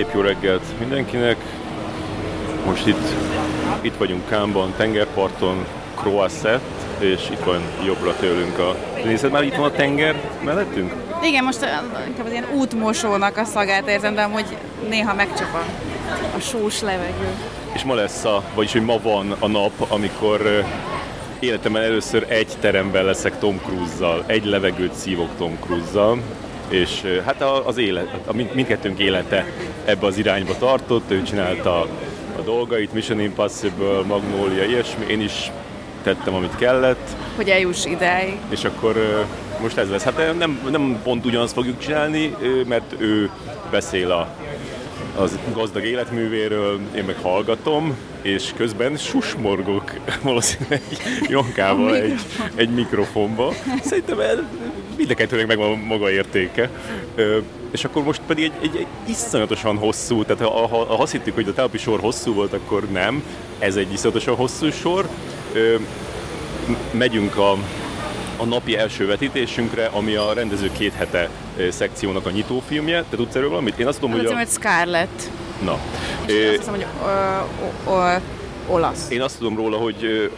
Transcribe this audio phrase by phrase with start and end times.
[0.00, 1.36] Szép jó reggelt mindenkinek.
[2.66, 3.08] Most itt,
[3.80, 6.60] itt vagyunk Kámban, tengerparton, Croisset,
[6.98, 8.76] és itt van jobbra tőlünk a...
[9.04, 10.14] Nézed már itt van a tenger
[10.44, 10.92] mellettünk?
[11.22, 11.66] Igen, most
[12.06, 14.56] inkább az ilyen útmosónak a szagát érzem, de amúgy
[14.88, 15.64] néha megcsap a,
[16.36, 17.28] a sós levegő.
[17.72, 20.64] És ma lesz a, vagyis hogy ma van a nap, amikor
[21.38, 26.18] életemben először egy teremben leszek Tom Cruise-zal, egy levegőt szívok Tom Cruise-zal,
[26.70, 29.46] és hát az élet, a mindkettőnk élete
[29.84, 31.80] ebbe az irányba tartott, ő csinálta
[32.38, 35.50] a dolgait, Mission Impossible, Magnolia, ilyesmi, én is
[36.02, 37.16] tettem, amit kellett.
[37.36, 38.36] Hogy eljuss ideig.
[38.48, 39.26] És akkor
[39.60, 40.02] most ez lesz.
[40.02, 43.30] Hát nem, nem pont ugyanazt fogjuk csinálni, mert ő
[43.70, 44.28] beszél a
[45.16, 50.82] az gazdag életművéről, én meg hallgatom, és közben susmorgok valószínűleg
[51.28, 52.20] Jonkával egy,
[52.54, 53.52] egy mikrofonba.
[53.82, 54.48] Szerintem el,
[54.96, 56.70] mind a kettőnek megvan maga értéke.
[57.14, 57.38] Ö,
[57.70, 61.34] és akkor most pedig egy, egy, egy iszonyatosan hosszú, tehát ha, ha, ha azt hittük,
[61.34, 63.22] hogy a telepi sor hosszú volt, akkor nem.
[63.58, 65.08] Ez egy iszonyatosan hosszú sor.
[65.52, 65.74] Ö,
[66.90, 67.52] megyünk a,
[68.36, 71.28] a napi első vetítésünkre, ami a rendező két hete
[71.70, 73.04] szekciónak a nyitófilmje.
[73.10, 73.78] Te tudsz erről valamit?
[73.78, 74.36] Én azt tudom, hogy, a...
[74.36, 75.30] hogy Scarlett.
[75.64, 75.78] Na.
[76.26, 76.46] És é...
[76.46, 76.86] azt hiszem, hogy
[77.86, 78.16] ö, ö,
[78.70, 79.10] olasz.
[79.10, 80.30] Én azt tudom róla, hogy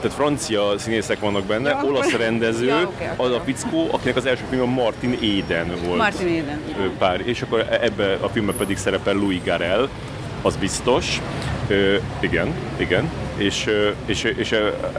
[0.00, 3.26] tehát francia színészek vannak benne, ja, olasz rendező, ja, okay, okay.
[3.26, 5.98] az a fickó, akinek az első film a Martin Eden volt.
[5.98, 6.60] Martin Eden.
[6.98, 9.88] Pár, és akkor ebbe a filmben pedig szerepel Louis Garel,
[10.42, 11.20] az biztos.
[11.68, 13.10] Ö, igen, igen.
[13.36, 13.70] És,
[14.06, 14.54] és, és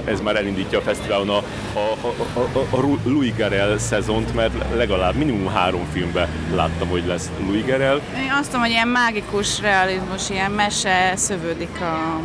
[0.05, 1.37] ez már elindítja a fesztiválon a,
[1.73, 7.29] a, a, a, a Louis Garel szezont, mert legalább minimum három filmben láttam, hogy lesz
[7.39, 7.95] Louis Garel.
[7.95, 12.19] Én azt tudom, hogy ilyen mágikus realizmus, ilyen mese szövődik a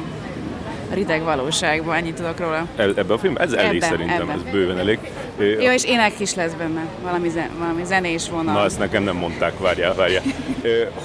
[0.95, 2.67] rideg valóságban, ennyit tudok róla.
[2.77, 3.37] E, ebbe a film?
[3.37, 4.33] Ez elég ebbe, szerintem, ebbe.
[4.33, 4.99] ez bőven elég.
[5.39, 8.55] Jó, és ének is lesz benne, valami, zen, valami zenés vonal.
[8.55, 10.23] Na, ezt nekem nem mondták, várjál, várjál.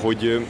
[0.01, 0.45] hogy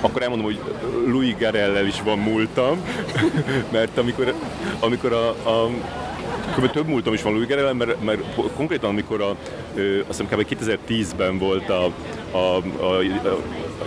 [0.00, 0.60] akkor elmondom, hogy
[1.06, 2.82] Louis Garellel is van múltam,
[3.72, 4.34] mert amikor,
[4.80, 5.70] amikor a, a
[6.56, 6.70] Kb.
[6.70, 8.20] több múltam is van Louis Garellel, mert, mert
[8.56, 9.36] konkrétan amikor a,
[9.74, 10.46] ö, azt hiszem kb.
[10.60, 11.92] 2010-ben volt a,
[12.30, 13.38] a, a, a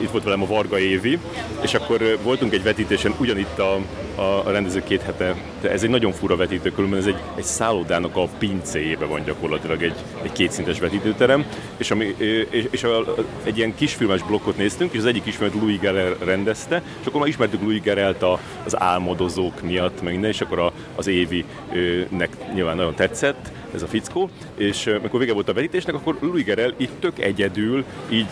[0.02, 1.19] itt volt velem a Varga Évi,
[1.62, 3.79] és akkor voltunk egy vetítésen ugyanitt a,
[4.16, 5.35] a rendező két hete.
[5.62, 9.84] De ez egy nagyon fura vetítő, különben ez egy, egy szállodának a pincéjébe van gyakorlatilag
[9.84, 11.46] egy, egy kétszintes vetítőterem,
[11.78, 12.16] és, ami,
[12.50, 16.81] és, és a, egy ilyen kisfilmes blokkot néztünk, és az egyik ismert Louis Gerel rendezte,
[17.01, 20.72] és akkor már ismertük Louis Gerelt a, az álmodozók miatt, meg minden, és akkor a,
[20.96, 26.18] az Évi-nek nyilván nagyon tetszett, ez a fickó, és amikor vége volt a vetítésnek, akkor
[26.20, 28.28] Louis Gerel így tök egyedül, így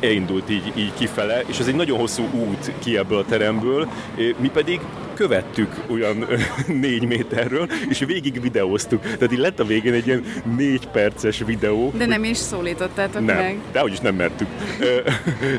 [0.00, 3.88] elindult így, így kifele, és ez egy nagyon hosszú út ki ebből a teremből,
[4.36, 4.80] mi pedig
[5.22, 6.26] követtük olyan
[6.66, 9.02] négy méterről, és végig videóztuk.
[9.02, 10.24] Tehát így lett a végén egy ilyen
[10.56, 11.92] négy perces videó.
[11.96, 13.58] De nem is szólítottátok nem, meg.
[13.72, 14.46] De is nem mertük.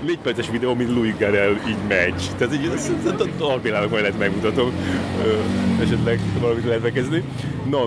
[0.06, 2.30] négy perces videó, mint Louis Garel így megy.
[2.38, 2.72] Tehát így,
[3.40, 4.72] Albilának majd lehet megmutatom.
[5.82, 7.24] Esetleg valamit lehet megkezdeni.
[7.70, 7.86] Na,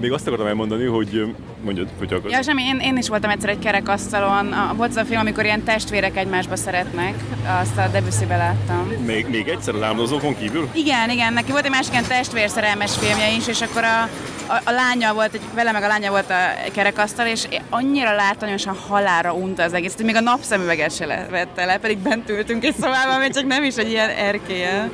[0.00, 2.32] még azt akartam elmondani, hogy mondjad, hogy akarsz.
[2.32, 4.54] Ja, semmi, én, én is voltam egyszer egy kerekasztalon.
[4.76, 7.14] Volt az a film, amikor ilyen testvérek egymásba szeretnek.
[7.60, 8.92] Azt a debussy láttam.
[9.06, 10.68] Még, még egyszer az álmodozókon kívül?
[10.72, 11.32] Igen, igen.
[11.32, 14.02] Neki volt egy másik ilyen testvérszerelmes filmje is, és akkor a,
[14.46, 18.76] a, a lánya volt, egy, vele meg a lánya volt a kerekasztal, és annyira látványosan
[18.88, 22.74] halára unta az egész, hogy még a napszemüveget se vette le, pedig bent ültünk egy
[22.74, 24.90] szobában, még csak nem is egy ilyen erkélye.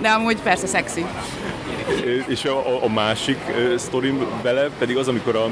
[0.00, 1.04] De amúgy persze szexi
[2.26, 5.44] és a, a másik uh, sztorim vele pedig az, amikor a,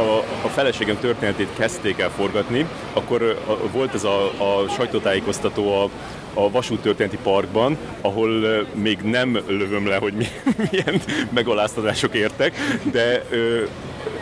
[0.00, 5.90] a, a feleségem történetét kezdték el forgatni, akkor uh, volt ez a, a sajtótájékoztató a,
[6.34, 10.26] a vasúttörténeti parkban, ahol még nem lövöm le, hogy mi,
[10.70, 11.00] milyen
[11.30, 12.54] megaláztatások értek,
[12.92, 13.24] de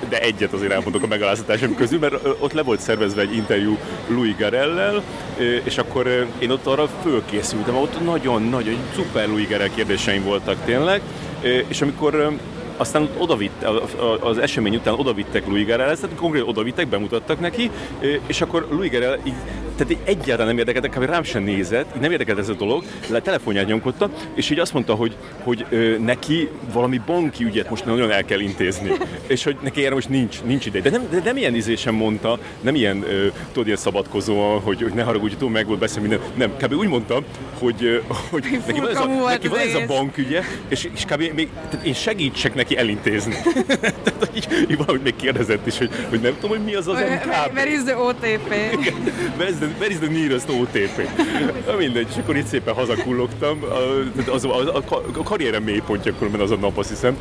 [0.09, 3.79] de egyet azért elmondok a megalázatásom közül, mert ott le volt szervezve egy interjú
[4.09, 5.03] Louis Garellel,
[5.65, 11.01] és akkor én ott arra fölkészültem, ott nagyon-nagyon szuper Louis Garell kérdéseim voltak tényleg,
[11.69, 12.39] és amikor
[12.77, 13.65] aztán odavitt,
[14.21, 17.71] az esemény után odavittek Louis Garrel, tehát konkrétan odavittek, bemutattak neki,
[18.27, 19.35] és akkor Louis Garrel így
[19.81, 21.05] tehát így egyáltalán nem érdekelt, kb.
[21.05, 24.73] rám sem nézett, így nem érdekelt ez a dolog, le telefonját nyomkodta, és így azt
[24.73, 28.91] mondta, hogy, hogy ö, neki valami banki ügyet most nagyon el kell intézni,
[29.27, 30.81] és hogy neki erre most nincs, nincs ide.
[30.81, 34.93] De nem, de nem ilyen izésen mondta, nem ilyen, ö, tudod, ilyen szabadkozóan, hogy, hogy
[34.93, 36.27] ne haragudj, tudom, meg volt beszélni minden.
[36.35, 36.75] Nem, kb.
[36.75, 37.23] úgy mondta,
[37.59, 41.33] hogy, hogy neki van ez a, neki van ez a bankügye, és, és kb.
[41.35, 43.35] még, tehát én segítsek neki elintézni.
[44.05, 46.99] tehát így, így valahogy még kérdezett is, hogy, hogy nem tudom, hogy mi az az
[46.99, 47.53] MKB.
[47.55, 48.55] Where is the OTP?
[48.81, 48.95] Igen,
[49.79, 51.09] where is the nearest OTP?
[51.67, 53.63] Na mindegy, és akkor itt szépen hazakullogtam.
[53.63, 54.83] A, az, a, a,
[55.17, 57.17] a karrierem mélypontja akkor az a nap, azt hiszem.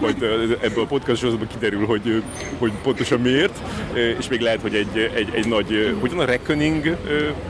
[0.00, 0.22] Majd
[0.60, 2.22] ebből a podcast sorozatban kiderül, hogy,
[2.58, 3.58] hogy pontosan miért.
[4.18, 6.84] És még lehet, hogy egy, egy, egy nagy, hogy van a reckoning?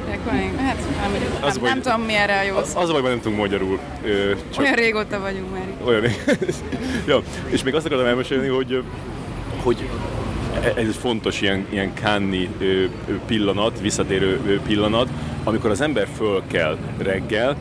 [0.06, 0.58] Reckoning?
[0.58, 3.40] Hát nem, az nem, nem tudom, mi erre a jó Az a baj, nem tudunk
[3.40, 3.78] magyarul.
[4.50, 4.60] Csak...
[4.60, 5.66] Olyan régóta vagyunk már.
[5.84, 6.02] Olyan
[7.06, 8.82] ja, és még azt akartam elmesélni, hogy
[9.62, 9.88] hogy
[10.62, 12.48] ez egy fontos ilyen, ilyen kánni
[13.26, 15.08] pillanat, visszatérő pillanat,
[15.44, 17.56] amikor az ember föl kell reggel,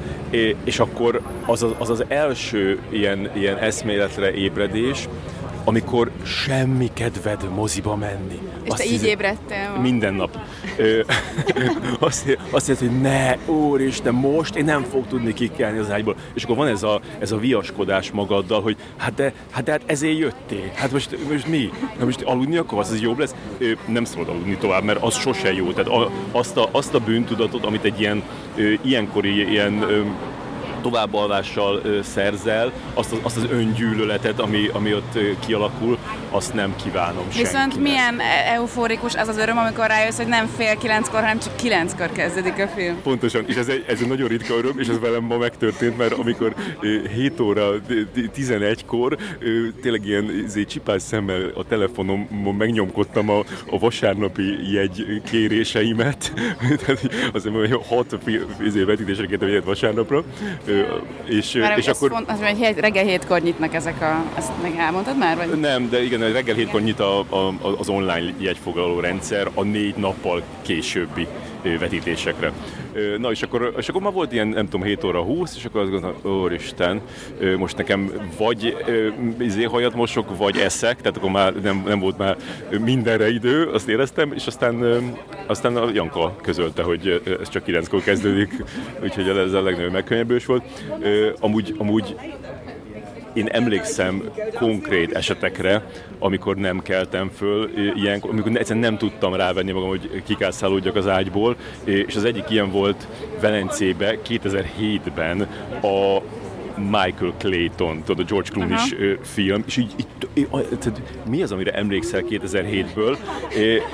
[0.63, 5.07] és akkor az az, az, az első ilyen, ilyen eszméletre ébredés,
[5.69, 8.39] amikor semmi kedved moziba menni.
[8.63, 9.77] És azt te így ébredtél?
[9.81, 10.37] Minden nap.
[11.99, 16.15] azt, azt jelenti, hogy ne, úristen, most én nem fog tudni kikelni az ágyból.
[16.33, 19.81] És akkor van ez a, ez a viaskodás magaddal, hogy hát de, hát de hát
[19.85, 20.71] ezért jöttél.
[20.73, 21.69] Hát most, most mi?
[21.99, 23.35] Na most aludni akarsz, az jobb lesz?
[23.85, 25.71] Nem szabad aludni tovább, mert az sose jó.
[25.71, 28.23] Tehát azt, a, azt a bűntudatot, amit egy ilyen
[28.81, 29.85] ilyenkori ilyen
[30.81, 35.97] továbbalvással szerzel, azt az, azt az öngyűlöletet, ami, ami ott kialakul,
[36.31, 37.83] azt nem kívánom Viszont senkinek.
[37.83, 42.11] milyen e- euforikus az az öröm, amikor rájössz, hogy nem fél kilenckor, hanem csak kilenckor
[42.11, 43.01] kezdődik a film.
[43.01, 46.13] Pontosan, és ez egy, ez egy nagyon ritka öröm, és ez velem ma megtörtént, mert
[46.13, 46.53] amikor
[47.13, 47.71] 7 óra
[48.35, 49.17] 11-kor
[49.81, 53.39] tényleg ilyen izé, csipás szemmel a telefonomon megnyomkodtam a,
[53.69, 56.33] a vasárnapi jegy kéréseimet,
[56.85, 58.17] tehát azért hat
[58.63, 60.23] izé, vetítésre kértem vasárnapra,
[61.25, 62.09] és, Már és akkor...
[62.09, 64.23] Font, az, hogy reggel hétkor nyitnak ezek a...
[64.37, 65.35] Ezt meg elmondtad már?
[65.35, 65.59] Vagy?
[65.59, 70.43] Nem, de igen, reggel hétkor nyit a, a, az online jegyfoglaló rendszer a négy nappal
[70.61, 71.27] későbbi
[71.79, 72.51] vetítésekre.
[73.17, 75.81] Na és akkor, és akkor már volt ilyen, nem tudom, 7 óra 20, és akkor
[75.81, 77.01] azt gondoltam, úristen,
[77.57, 78.77] most nekem vagy
[79.39, 82.37] izé hajat mosok, vagy eszek, tehát akkor már nem, nem volt már
[82.83, 84.83] mindenre idő, azt éreztem, és aztán,
[85.47, 88.63] aztán a Janka közölte, hogy ez csak 9-kor kezdődik,
[89.03, 90.63] úgyhogy ez a legnagyobb megkönnyebbős volt.
[91.39, 92.15] Amúgy, amúgy
[93.33, 94.23] én emlékszem
[94.57, 95.83] konkrét esetekre,
[96.19, 101.55] amikor nem keltem föl, ilyen, amikor egyszerűen nem tudtam rávenni magam, hogy kikászálódjak az ágyból,
[101.83, 103.07] és az egyik ilyen volt
[103.39, 105.47] Velencébe 2007-ben
[105.81, 106.21] a
[106.79, 110.47] Michael Clayton, tudod, a George Clooney-s film, és így, így, így,
[111.29, 113.17] mi az, amire emlékszel 2007-ből?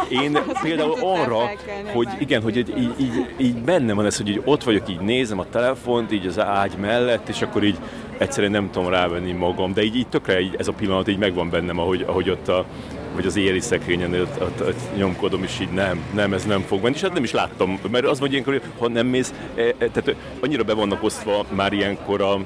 [0.10, 1.50] Én például arra,
[1.94, 5.40] hogy igen, hogy így, így, így, bennem van ez, hogy így ott vagyok, így nézem
[5.40, 7.78] a telefont, így az ágy mellett, és akkor így
[8.18, 11.50] egyszerűen nem tudom rávenni magam, de így, így tökre így, ez a pillanat így megvan
[11.50, 12.66] bennem, ahogy, ahogy ott a,
[13.16, 16.82] vagy az éri szekrényen ott, ott, ott nyomkodom, és így nem, nem, ez nem fog
[16.82, 19.74] menni, és hát nem is láttam, mert az vagy ilyenkor, ha nem mész, e, e,
[19.78, 22.40] tehát annyira be vannak osztva már ilyenkor a,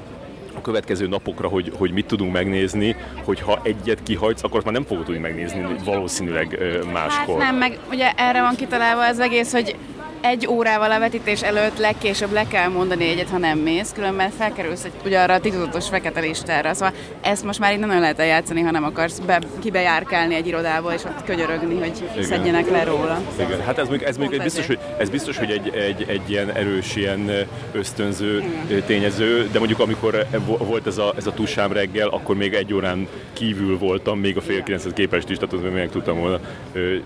[0.60, 4.84] a következő napokra, hogy, hogy mit tudunk megnézni, hogy ha egyet kihagysz, akkor már nem
[4.84, 6.58] fogod tudni megnézni valószínűleg
[6.92, 7.40] máskor.
[7.40, 9.76] Hát nem, meg ugye erre van kitalálva az egész, hogy
[10.20, 14.84] egy órával a vetítés előtt legkésőbb le kell mondani egyet, ha nem mész, különben felkerülsz
[14.84, 16.74] egy, ugye arra a titokzatos fekete listára.
[16.74, 20.94] Szóval ezt most már így nem lehet eljátszani, ha nem akarsz be, kibejárkálni egy irodába,
[20.94, 22.24] és ott könyörögni, hogy Igen.
[22.24, 23.20] szedjenek le róla.
[23.40, 26.50] Igen, hát ez még, ez még biztos, hogy, ez biztos, hogy egy, egy, egy ilyen
[26.50, 27.30] erős, ilyen
[27.72, 28.82] ösztönző Igen.
[28.86, 30.26] tényező, de mondjuk amikor
[30.58, 34.40] volt ez a, ez a tusám reggel, akkor még egy órán kívül voltam, még a
[34.40, 36.40] fél kilenchez képest is, tehát azt meg tudtam volna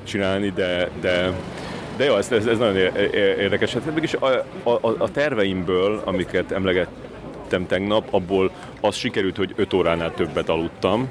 [0.05, 1.33] csinálni, de, de
[1.97, 2.77] de jó, ez, ez, ez nagyon
[3.39, 3.73] érdekes.
[3.73, 4.27] Hát mégis a,
[4.63, 8.51] a, a terveimből, amiket emlegettem tegnap, abból
[8.81, 11.09] az sikerült, hogy 5 óránál többet aludtam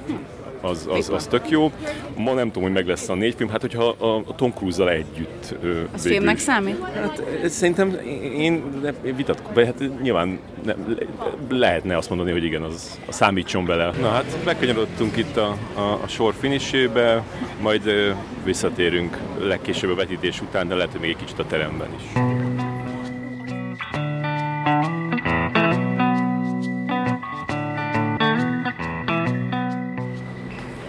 [0.63, 1.71] az, az, az tök jó.
[2.17, 4.89] Ma nem tudom, hogy meg lesz a négy film, hát hogyha a, a Tom Cruise-zal
[4.89, 5.41] együtt
[5.93, 6.11] Az végül.
[6.17, 6.79] filmnek számít?
[6.93, 8.63] Hát szerintem én,
[9.03, 10.73] én vitatkozom, vagy hát nyilván ne,
[11.49, 13.91] lehetne azt mondani, hogy igen, az a számítson bele.
[14.01, 17.23] Na hát megkanyarodtunk itt a, a, a sor finisébe,
[17.61, 17.91] majd
[18.43, 22.21] visszatérünk legkésőbb a vetítés után, de lehet, hogy még egy kicsit a teremben is.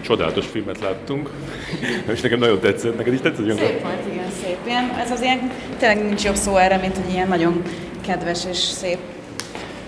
[0.05, 1.29] Csodálatos filmet láttunk,
[2.11, 2.97] és nekem nagyon tetszett.
[2.97, 3.57] Neked is tetszett?
[3.57, 4.57] Szép volt, igen, szép.
[4.67, 7.61] Ilyen, ez az ilyen, tényleg nincs jobb szó erre, mint hogy ilyen nagyon
[8.07, 8.97] kedves és szép.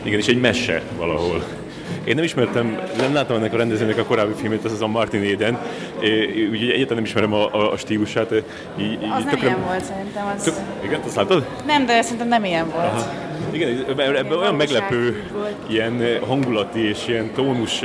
[0.03, 1.43] Igen, és egy mese valahol.
[2.03, 5.33] Én nem ismertem, nem láttam ennek a rendezőnek a korábbi filmét, ez az a Martin
[5.33, 5.59] Eden,
[6.51, 8.31] úgyhogy egyáltalán nem ismerem a, a, a stílusát.
[8.31, 10.33] Így, így, az nem ilyen volt szerintem.
[10.35, 10.43] Az...
[10.43, 11.47] Tök, igen, azt láttad?
[11.65, 12.85] Nem, de szerintem nem ilyen volt.
[12.85, 13.26] Aha.
[13.51, 15.23] Igen, ebben olyan meglepő
[15.67, 17.81] ilyen hangulati és ilyen tónus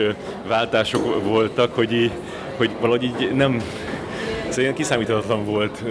[0.49, 2.11] váltások voltak, hogy, így,
[2.57, 3.63] hogy valahogy így nem,
[4.49, 5.83] szóval ilyen kiszámíthatatlan volt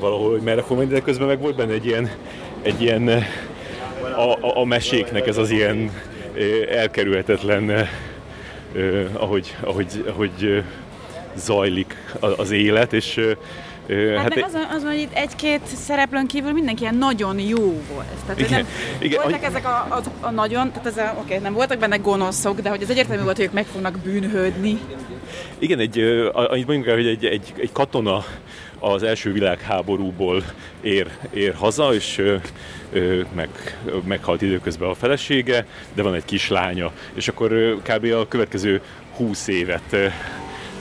[0.00, 2.10] valahol, hogy merre fog menni, de közben meg volt benne egy ilyen,
[2.62, 3.08] egy ilyen
[4.16, 5.90] a, a, a meséknek ez az ilyen
[6.70, 7.88] elkerülhetetlen,
[9.12, 10.62] ahogy, ahogy, ahogy
[11.36, 11.96] zajlik
[12.36, 13.20] az élet, és
[13.88, 18.06] Hát, hát az, az, hogy itt egy-két szereplőn kívül mindenki ilyen nagyon jó volt.
[18.26, 18.66] Tehát, igen, nem,
[18.98, 19.46] igen, voltak a...
[19.46, 22.82] ezek a, a, a nagyon, tehát ez a, oké, nem voltak benne gonoszok, de hogy
[22.82, 24.78] az egyértelmű volt, hogy ők meg fognak bűnhődni.
[25.58, 26.00] Igen, egy,
[26.32, 28.24] annyit mondjuk el, hogy egy, egy, egy katona
[28.78, 30.42] az első világháborúból
[30.80, 32.36] ér, ér haza, és ö,
[32.92, 33.48] ö, meg,
[34.04, 38.12] meghalt időközben a felesége, de van egy kislánya, és akkor ö, kb.
[38.12, 38.80] a következő
[39.16, 40.06] húsz évet ö,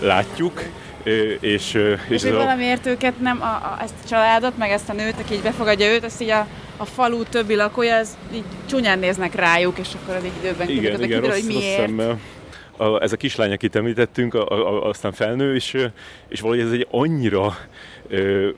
[0.02, 0.64] látjuk,
[1.06, 1.74] és, és,
[2.10, 5.34] és hogy valamiért őket nem, a, a, ezt a családot, meg ezt a nőt, aki
[5.34, 6.48] így befogadja őt, azt így a,
[6.78, 10.84] a falu többi lakója, az így csúnyán néznek rájuk, és akkor az így időben igen,
[10.84, 11.92] igen, kiderül, rossz, hogy miért.
[11.98, 12.18] Rossz
[12.78, 15.78] a, ez a kislány, akit említettünk, a, a, aztán felnő, és,
[16.28, 17.58] és valahogy ez egy annyira
[18.08, 18.50] ö,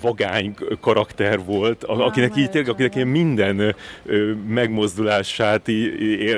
[0.00, 3.74] vagány karakter volt, akinek így tényleg, akinek ilyen minden
[4.06, 5.90] ö, megmozdulását í,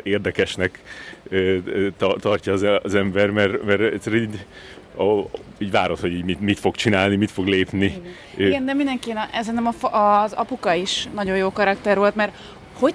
[0.03, 0.83] érdekesnek
[1.29, 1.57] ö,
[2.21, 4.47] tartja az, az ember, mert, mert egyszerűen így,
[4.99, 8.03] ó, így várod, hogy így mit, mit fog csinálni, mit fog lépni.
[8.35, 12.33] Igen, Igen de mindenkinek, ez nem az apuka is nagyon jó karakter volt, mert
[12.79, 12.95] hogy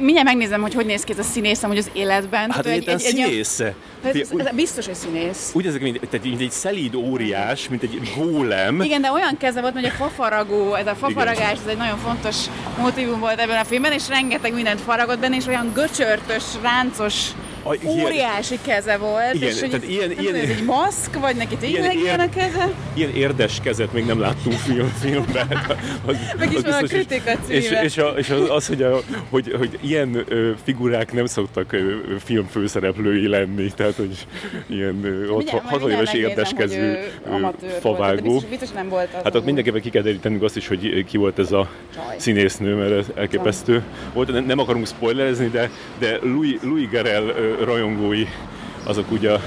[0.00, 2.50] mindjárt megnézem, hogy hogy néz ki ez a színész hogy az életben.
[2.50, 3.60] Hát egy, egy, színész.
[4.02, 5.50] Egy, ez, biztos, hogy színész.
[5.54, 8.82] Úgy ezek, mint, tehát, mint egy szelíd óriás, mint egy gólem.
[8.82, 12.36] Igen, de olyan keze volt, hogy a fafaragó, ez a fafaragás, ez egy nagyon fontos
[12.78, 17.30] motivum volt ebben a filmben, és rengeteg mindent faragott benne, és olyan göcsörtös, ráncos
[17.62, 21.56] a, óriási keze volt, igen, és hogy tehát ilyen, ilyen, ez egy maszk, vagy neki
[21.56, 22.72] tényleg ilyen, ilyen a keze?
[22.94, 25.48] Ilyen érdes kezet még nem láttunk film, filmben.
[26.06, 29.00] Az, Meg is van a kritika És, és, a, és az, az hogy, a,
[29.30, 34.26] hogy, hogy ilyen ö, figurák nem szoktak ö, film főszereplői lenni, tehát hogy
[34.66, 36.92] ilyen ö, ott 60 éves érdeskezű
[37.80, 38.32] favágó.
[38.32, 41.16] Biztos, biztos nem volt az Hát ott mindenképpen ki kell derítenünk azt is, hogy ki
[41.16, 42.14] volt ez a Csaj.
[42.18, 44.32] színésznő, mert ez elképesztő volt.
[44.32, 48.24] Nem, nem akarunk spoilerezni, de, de Louis, Louis Garel rajongói
[48.84, 49.38] azok ugye e,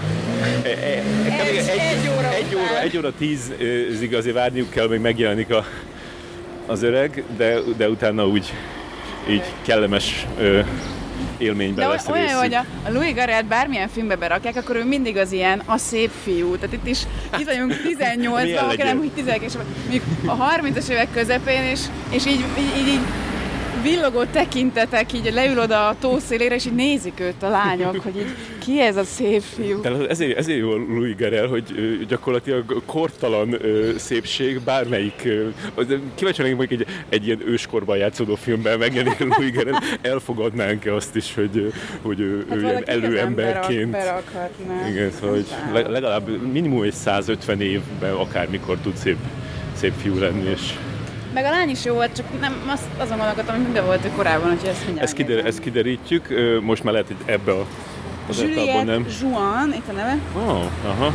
[0.63, 5.49] e, egy, egy, egy, óra egy, óra, egy óra tízig azért várniuk kell, még megjelenik
[5.49, 5.65] a,
[6.65, 8.53] az öreg, de, de utána úgy
[9.29, 10.59] így kellemes ö,
[11.37, 14.85] élményben De lesz olyan jó, hogy a, a Louis Garrett bármilyen filmbe berakják, akkor ő
[14.85, 16.55] mindig az ilyen a szép fiú.
[16.55, 16.99] Tehát itt is
[17.39, 19.55] itt vagyunk 18-ban, akár nem, hogy 19
[20.25, 21.79] a 30-as évek közepén, és,
[22.09, 22.99] és így, így, így, így
[23.83, 28.17] villogó tekintetek, így leül oda a tó szélére, és így nézik őt a lányok, hogy
[28.17, 29.79] így ki ez a szép fiú.
[29.79, 31.63] Tehát ezért, ezért jó Louis Gerel, hogy
[32.07, 33.57] gyakorlatilag kortalan
[33.97, 35.27] szépség bármelyik,
[36.15, 41.33] kíváncsi lennék mondjuk egy, egy ilyen őskorban játszódó filmben megjelenik Louis Gerel, elfogadnánk-e azt is,
[41.33, 43.91] hogy, hogy ő, hát ő ilyen előemberként.
[43.91, 44.31] Berak,
[44.89, 49.17] igen, szóval hogy legalább minimum egy 150 évben akármikor tud szép,
[49.73, 50.73] szép fiú lenni, és
[51.33, 54.49] meg a lány is jó volt, csak nem, azt, azon gondolkodtam, hogy minden volt korábban,
[54.49, 56.27] hogy ezt mindjárt ezt, kider, ezt kiderítjük,
[56.61, 57.65] most már lehet, hogy ebbe a
[58.29, 59.05] az Juliette nem.
[59.21, 60.17] Juan, itt a neve.
[60.35, 61.13] Oh, aha.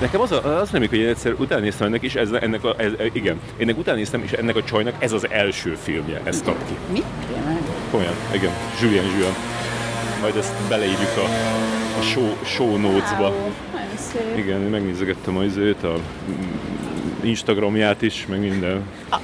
[0.00, 2.74] Nekem az, a, az nem hogy én egyszer utána néztem ennek, és ez, ennek a,
[2.78, 6.56] ez, igen, ennek utána néztem, és ennek a csajnak ez az első filmje, ez kap
[6.66, 6.74] ki.
[6.92, 7.02] Mi?
[7.32, 7.58] Tényleg?
[7.90, 9.34] Komolyan, igen, Julien Juan.
[10.20, 11.24] Majd ezt beleírjuk a,
[11.98, 13.28] a show, show notes-ba.
[13.28, 13.52] Wow,
[14.36, 15.94] igen, megnézegettem az őt, a
[17.22, 18.82] Instagramját is, meg minden.
[19.10, 19.16] A,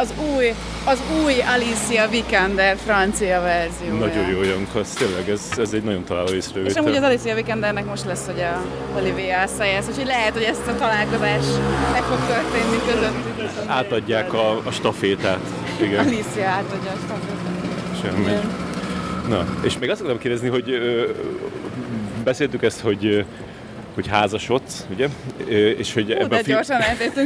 [0.00, 0.54] az új,
[0.84, 3.98] az új Alicia Vikander francia verzió.
[3.98, 6.70] Nagyon jó Jankasz, tényleg ez, ez egy nagyon találó észrevétel.
[6.70, 8.62] És amúgy az Alicia Vikandernek most lesz hogy a
[8.96, 11.44] Olivia Assayas, úgyhogy lehet, hogy ezt a találkozás
[11.92, 13.68] meg fog történni közöttük.
[13.70, 15.40] Átadják a, a stafétát.
[15.80, 16.06] Igen.
[16.06, 18.02] Alicia átadja a stafétát.
[18.02, 18.32] Semmi.
[19.28, 21.08] Na, és még azt akarom kérdezni, hogy ö,
[22.24, 23.24] beszéltük ezt, hogy
[23.98, 25.08] hogy házasodsz, ugye?
[25.76, 26.56] És hogy Hú, ebben a film...
[26.56, 26.80] gyorsan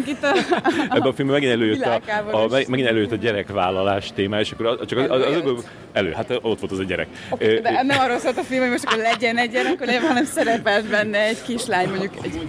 [0.07, 0.37] itt a...
[0.97, 2.01] ebben a filmben megint előjött a,
[2.31, 6.61] a, megint előjött a gyerekvállalás téma, és akkor csak az, az, az, elő, hát ott
[6.61, 7.09] volt az a gyerek.
[7.31, 10.87] Okay, de nem arról szólt a film, hogy most akkor legyen egy gyerek, hanem szerepelt
[10.89, 12.41] benne egy kislány, mondjuk egy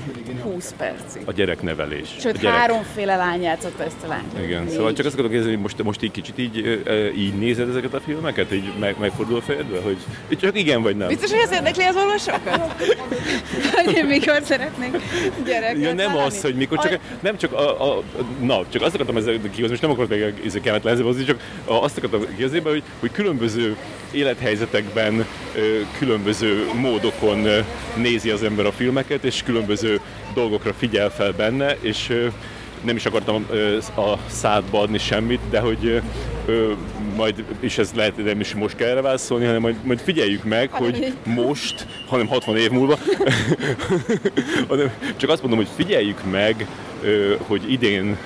[0.43, 1.21] 20 percig.
[1.25, 2.09] A gyereknevelés.
[2.19, 2.57] Sőt, a gyerek...
[2.57, 4.39] háromféle lány játszotta ezt a lányt.
[4.43, 4.73] Igen, Négy.
[4.73, 6.83] szóval csak azt akarok kérdezni, hogy most, most így kicsit így,
[7.17, 9.97] így nézed ezeket a filmeket, így meg, megfordul a fejedbe, hogy
[10.39, 11.07] csak igen vagy nem.
[11.07, 12.83] Biztos, hogy ez érdekli az olvasókat?
[14.19, 14.91] mikor szeretnék
[15.45, 18.03] gyereket ja, nem az, hogy mikor, csak, nem csak a, a,
[18.41, 20.93] na, csak azt akartam ezzel kihozni, most nem akartam ezzel kelletlen
[21.25, 23.77] csak azt akartam kihozni, hogy, hogy különböző
[24.11, 25.25] élethelyzetekben
[25.97, 27.47] különböző módokon
[27.95, 29.99] nézi az ember a filmeket, és különböző
[30.33, 32.11] dolgokra figyel fel benne, és
[32.83, 33.45] nem is akartam
[33.97, 36.01] a szádba adni semmit, de hogy
[37.15, 40.71] majd, és ez lehet, nem is most kell erre válaszolni, hanem majd, majd figyeljük meg,
[40.71, 42.97] hogy most, hanem 60 év múlva,
[45.17, 46.67] csak azt mondom, hogy figyeljük meg,
[47.47, 48.17] hogy idén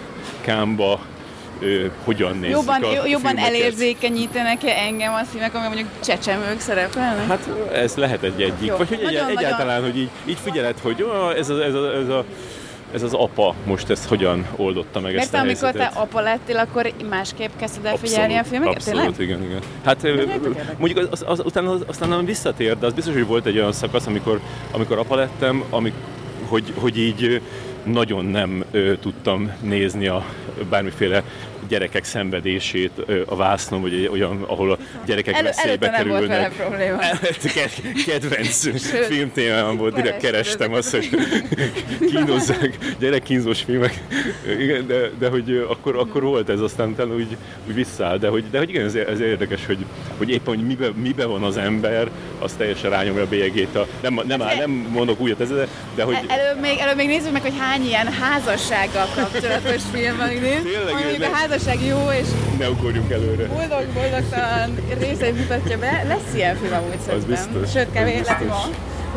[0.41, 0.99] Kámba
[1.59, 7.27] ö, hogyan nézik jobban, a Jobban elérzékenyítenek-e engem a színek, ami mondjuk csecsemők szerepelnek?
[7.27, 8.67] Hát ez lehet egy egyik.
[8.67, 11.95] Jó, Vagy hogy egy, egyáltalán, hogy így, így figyeled, hogy ó, ez a, ez a,
[11.95, 12.25] ez a
[12.93, 15.93] ez az apa most ezt hogyan oldotta meg Mert ezt a amikor helyzetet?
[15.93, 18.75] te apa lettél, akkor másképp kezdted el figyelni a filmeket?
[18.75, 19.21] Abszolút, Tényleg?
[19.21, 19.61] igen, igen.
[19.85, 20.23] Hát ö,
[20.77, 23.71] mondjuk az, az, utána az, aztán nem visszatér, de az biztos, hogy volt egy olyan
[23.71, 24.39] szakasz, amikor,
[24.71, 25.93] amikor apa lettem, amik,
[26.47, 27.41] hogy, hogy így
[27.83, 30.25] nagyon nem ö, tudtam nézni a
[30.69, 31.23] bármiféle
[31.67, 32.91] gyerekek szenvedését
[33.25, 36.51] a vásznon, vagy olyan, ahol a gyerekek veszélybe előtte nem volt kerülnek.
[36.55, 36.97] probléma.
[37.55, 38.67] Ke- kedvenc
[39.07, 41.09] filmtémám volt, direkt kerestem azt, hogy
[42.11, 43.93] kínozzák, gyerekkínzós filmek.
[44.59, 48.17] Igen, de, de hogy akkor, akkor volt ez, aztán utána úgy, úgy visszáll.
[48.17, 49.85] De hogy, de hogy igen, ez, ez érdekes, hogy,
[50.17, 52.09] hogy éppen, hogy mibe, mibe van az ember,
[52.39, 53.75] az teljesen rányomja a bélyegét.
[53.75, 56.15] A, nem, nem, áll, nem mondok újat ez, de, de hogy...
[56.27, 60.63] El- Előbb még, előbb még nézzük meg, hogy hány ilyen házassággal kapcsolatos film van idén.
[60.63, 63.45] Tényleg, ne- a házasság jó és Ne ugorjunk előre.
[63.47, 66.03] boldog, boldogtalan részeit mutatja be.
[66.07, 67.29] Lesz ilyen film amúgy szerintem.
[67.29, 68.63] biztos, Sőt, az kevés ma.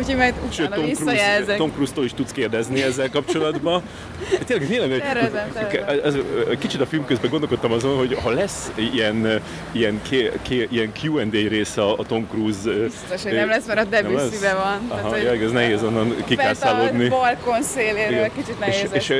[0.00, 1.54] Úgyhogy majd Sőt, utána Tom Cruise.
[1.56, 3.82] Tom Cruise-tól is tudsz kérdezni ezzel kapcsolatban.
[4.46, 6.04] Tényleg, tényleg, Tervezem, tervezem.
[6.04, 6.20] ez, ez,
[6.58, 9.42] kicsit a film közben gondolkodtam azon, hogy ha lesz ilyen,
[9.72, 12.70] ilyen, K, K, ilyen Q&A része a, Tom Cruise...
[12.70, 14.80] Biztos, hogy nem lesz, mert a Debussy-be van.
[14.88, 17.08] Aha, Tehát, hogy ja, ez nehéz onnan Fent a kikászálódni.
[17.08, 19.16] balkon széléről kicsit nehéz és, és,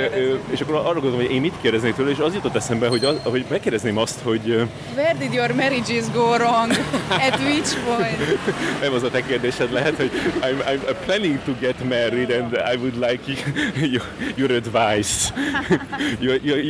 [0.50, 3.16] és, akkor arra gondolom, hogy én mit kérdeznék tőle, és az jutott eszembe, hogy, az,
[3.22, 6.70] hogy megkérdezném azt, hogy Where did your marriages go wrong?
[7.08, 8.18] At which point?
[8.82, 10.10] nem az a te kérdésed lehet, hogy
[10.40, 13.26] I'm, I'm planning to get married and I would like
[13.94, 14.02] your,
[14.36, 15.32] your advice.
[16.20, 16.60] You're, you're,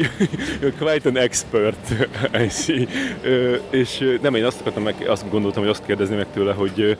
[0.60, 1.76] you're quite an expert,
[2.44, 2.88] I see.
[3.70, 6.96] És nem, én azt akartam meg, azt gondoltam, hogy azt kérdezni meg tőle, hogy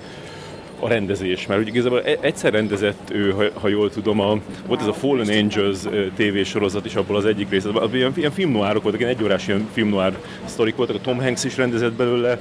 [0.81, 4.81] a rendezés, mert ugye igazából e- egyszer rendezett ő, ha, ha jól tudom, a, volt
[4.81, 5.79] ez a Fallen Angels
[6.17, 10.13] tévésorozat is, abból az egyik rész, abban ilyen, ilyen filmnoárok voltak, ilyen egyórás ilyen filmnoár
[10.45, 12.39] sztorik voltak, a Tom Hanks is rendezett belőle,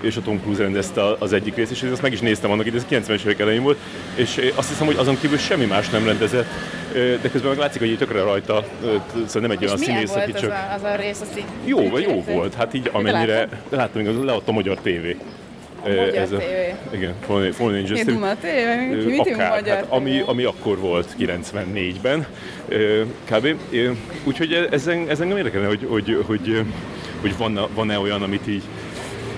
[0.00, 2.74] és a Tom Cruise rendezte az egyik részt, és azt meg is néztem annak, hogy
[2.74, 3.78] ez 90-es évek elején volt,
[4.14, 6.46] és azt hiszem, hogy azon kívül semmi más nem rendezett,
[6.92, 8.64] de közben meg látszik, hogy tökre rajta,
[9.26, 10.50] szóval nem egy olyan színész, aki az csak...
[10.50, 11.20] a, az a rész?
[11.20, 13.58] Azt így Jó, vagy jó volt, hát így amennyire, láttad?
[13.70, 15.16] láttam, hogy a magyar tévé.
[15.84, 16.74] Magyar tévé.
[16.90, 22.26] Igen, Fallen Fallen Angels Mit ünk Akár, magyar hát ami, ami akkor volt 94-ben,
[22.68, 23.56] ö, kb.
[24.24, 26.64] Úgyhogy ez, ez engem érdekelne, hogy, hogy, hogy,
[27.20, 28.62] hogy van, van-e olyan, amit így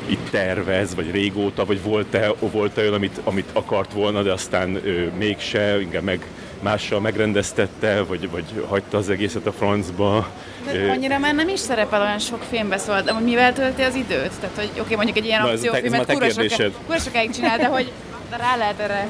[0.07, 5.07] itt tervez, vagy régóta, vagy volt-e, volt-e olyan, amit, amit akart volna, de aztán ö,
[5.19, 6.27] mégse, inkább meg
[6.65, 10.29] mással megrendeztette, vagy, vagy hagyta az egészet a francba.
[10.73, 14.31] De annyira már nem is szerepel olyan sok filmbe, szóval de mivel tölti az időt?
[14.41, 16.73] Tehát, hogy oké, mondjuk egy ilyen Na, akciófilmet kurva soká- kérdésed.
[16.87, 17.93] kurva sokáig csinál, de hogy
[18.39, 19.07] rá lehet erre,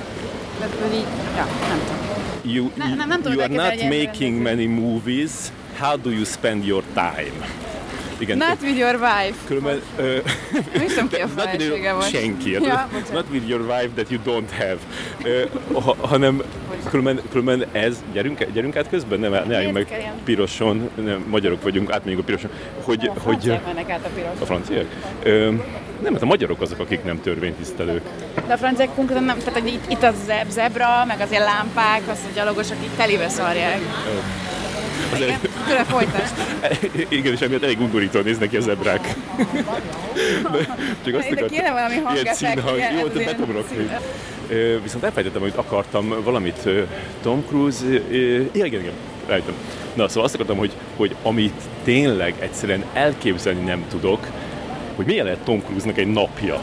[0.58, 2.02] tehát, hogy így, ja, nem tudom.
[2.54, 5.30] You, Ne- nem- nem you are not making many movies.
[5.78, 7.46] How do you spend your time?
[8.18, 8.36] Igen.
[8.36, 9.34] Not with your wife.
[9.46, 10.16] Különben, ö,
[10.74, 12.08] Nem is tudom ki a not with felesége volt.
[12.10, 14.76] senki, Ja, not with your wife that you don't have,
[15.22, 16.42] ö, ha, hanem
[16.90, 20.12] különben, különben ez, gyerünk, gyerünk át közben, ne, ne álljunk meg ilyen?
[20.24, 22.50] piroson, nem, magyarok vagyunk, átmegyünk a piroson,
[22.82, 24.40] hogy, A hogy mennek át a piros.
[24.40, 24.86] a franciák?
[25.22, 25.50] Ö,
[26.02, 28.02] nem, hát a magyarok azok, akik nem törvénytisztelők.
[28.46, 31.42] De a franciák konkrétan nem, tehát hogy itt, itt a zeb, zebra, meg az ilyen
[31.44, 33.78] lámpák, az a gyalogosok így telibe szarják.
[35.12, 35.18] Az
[35.66, 36.34] tőle folytasd.
[37.08, 39.14] Igen, és emiatt elég undorító néznek ki a zebrák.
[41.04, 41.94] Csak azt akartam- kéne valami
[42.76, 43.88] ilyen- jó, de be tudom rakni.
[44.82, 46.68] Viszont elfelejtettem, hogy akartam valamit
[47.22, 48.92] Tom Cruise, igen, igen, igen,
[49.26, 49.54] rájöttem.
[49.94, 54.26] Na, szóval azt akartam, hogy, hogy amit tényleg egyszerűen elképzelni nem tudok,
[54.96, 56.60] hogy milyen lehet Tom Cruise-nak egy napja.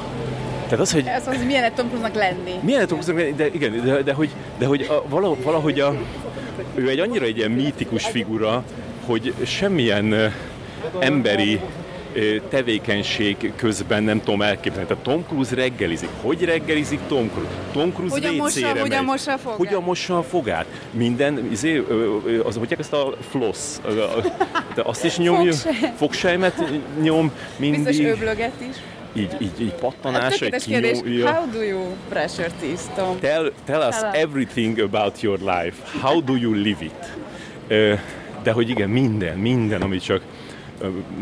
[0.63, 2.51] Tehát az, hogy Ez az, hogy milyen egy Tom Cruise-nak lenni.
[2.61, 5.95] milyen lehet Tom Cruise-nak, de igen, de, de hogy, de hogy a, valahogy, valahogy a,
[6.75, 8.63] ő egy annyira egy ilyen mítikus figura,
[9.05, 10.33] hogy semmilyen
[10.99, 11.59] emberi
[12.49, 14.87] tevékenység közben nem tudom elképzelni.
[14.87, 16.09] Tehát Tom Cruise reggelizik.
[16.21, 17.51] Hogy reggelizik Tom Cruise?
[17.71, 19.05] Tom Cruise Hogyan mossa- WC-re hogyan megy.
[19.07, 19.57] mossa a fogát?
[19.57, 20.65] Hogyan mossa a fogát?
[20.91, 21.83] Minden, izé,
[22.43, 23.57] az, hogy ezt a floss,
[24.75, 25.93] de azt is nyomja, Fogsej.
[25.97, 26.63] fogsejmet
[27.01, 27.83] nyom mindig.
[27.83, 28.75] Biztos öblöget is.
[29.15, 30.99] Így, így, így Hát pattanás, tökéletes egy kérdés.
[31.01, 31.31] kinyomja.
[31.33, 31.79] How do you
[32.37, 33.19] your teeth, Tom?
[33.19, 34.17] Tell, tell us Tell us.
[34.17, 35.97] everything about your life.
[36.01, 37.11] How do you live it?
[37.67, 37.93] Ö,
[38.43, 40.21] De hogy igen, minden, minden, ami csak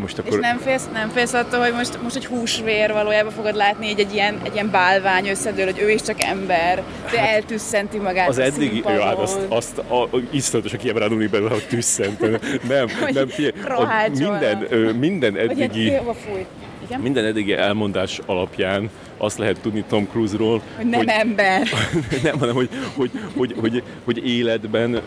[0.00, 0.40] most És akkor...
[0.40, 4.14] nem félsz, nem félsz attól, hogy most, most egy húsvér valójában fogod látni így egy
[4.14, 8.42] ilyen, egy ilyen bálvány összedől, hogy ő is csak ember, de eltüsszenti magát az a
[8.42, 12.20] eddigi, jó, hát azt, azt a, a, iszonyatosan kiábrándulni belőle, hogy tüsszent.
[12.68, 16.46] Nem, nem, figyelj, a, minden, ö, minden Vagy egy eddigi, félva fújt.
[16.86, 17.00] Igen?
[17.00, 18.90] minden eddigi elmondás alapján
[19.22, 21.62] azt lehet tudni Tom Cruise-ról, Hogy nem ember.
[22.22, 25.00] nem, hanem hogy, hogy, hogy, hogy, hogy életben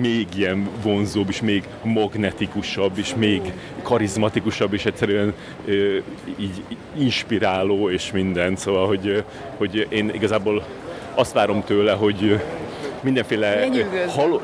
[0.00, 3.40] még ilyen vonzóbb, és még magnetikusabb, és még
[3.82, 5.34] karizmatikusabb, és egyszerűen
[6.38, 6.62] így
[6.98, 8.56] inspiráló, és minden.
[8.56, 9.24] Szóval, hogy,
[9.56, 10.64] hogy én igazából
[11.14, 12.40] azt várom tőle, hogy,
[13.00, 14.06] mindenféle Lenyűgöző.
[14.14, 14.40] hal,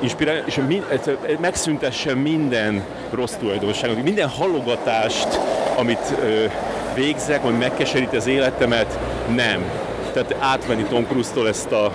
[0.00, 5.28] inspirál, és mi, ez- ez megszüntesse minden rossz tulajdonságot, minden halogatást,
[5.76, 6.14] amit
[6.94, 8.98] végzek, vagy megkeserít az életemet,
[9.34, 9.62] nem.
[10.12, 11.92] Tehát átvenni Tom Cruise-tól ezt a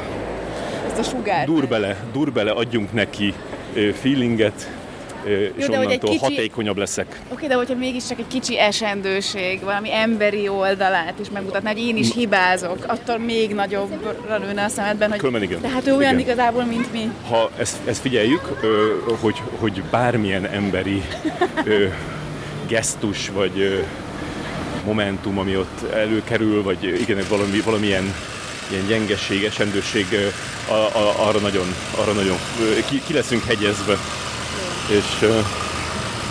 [0.88, 1.46] Ezt a sugárt.
[1.46, 3.34] dur bele, dur bele, adjunk neki
[3.94, 4.70] feelinget,
[5.56, 7.20] és de hogy egy onnantól kicsi- hatékonyabb leszek.
[7.34, 12.14] Oké, de hogyha mégiscsak egy kicsi esendőség, valami emberi oldalát is megmutatná, hogy én is
[12.14, 15.62] hibázok, attól még nagyobbra lőne a szemedben, hogy Különben igen.
[15.62, 16.20] tehát ő olyan Igen.
[16.30, 17.12] igazából, mint mi.
[17.30, 18.42] ha ezt, ezt figyeljük,
[19.20, 21.02] hogy, hogy bármilyen emberi
[22.68, 23.84] gesztus vagy
[24.88, 28.14] momentum, ami ott előkerül, vagy igen, valami, valamilyen
[28.72, 30.06] ilyen gyengeség, esendőség,
[30.70, 32.38] a, a, arra nagyon, arra nagyon
[32.90, 33.98] ki, ki leszünk hegyezve.
[34.90, 35.28] És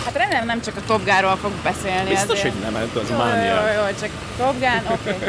[0.05, 2.09] Hát remélem nem csak a Top Gun-ról beszélni.
[2.09, 2.53] biztos, azért.
[2.53, 3.71] hogy nem, hát az Jó, jó, mánia.
[3.73, 5.25] jó, csak Top Gun, oké.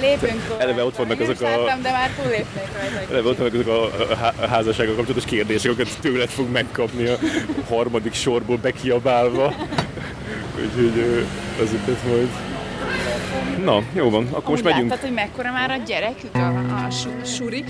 [0.00, 0.60] Lépünk tovább.
[0.60, 3.12] Eleve ott vannak azok a- láttam, de már túllépnék rajta.
[3.12, 7.16] Eleve ott vannak azok a a há- házassággal kapcsolatos kérdések, amiket tőled fog megkapni a
[7.68, 9.54] harmadik sorból bekiabálva.
[10.56, 11.20] Úgyhogy ö,
[11.62, 12.28] azokat majd...
[13.64, 14.90] Na, jó van, akkor most megyünk.
[14.90, 16.46] láttad, hogy mekkora már a gyerekük, a,
[16.86, 17.64] a su- suri?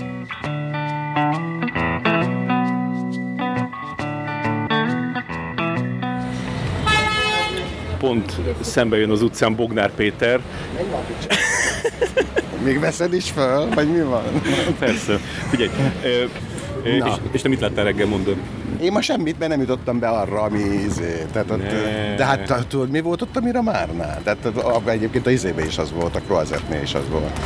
[7.97, 10.39] Pont szembe jön az utcán Bognár Péter.
[12.63, 14.23] Még veszed is föl, vagy mi van?
[14.79, 15.17] Persze.
[15.49, 15.69] Figyelj,
[16.03, 16.23] ö,
[16.83, 17.07] ö, Na.
[17.07, 18.35] és, és te mit láttál reggel, mondod?
[18.81, 21.25] Én ma semmit, mert nem jutottam be arra, ami izé.
[21.31, 22.15] Tehát ott, Ne.
[22.15, 24.21] de hát tudod, mi volt ott a Miramárnál?
[24.23, 27.39] Tehát abban egyébként a izébe is az volt, a Croisetnél is az volt.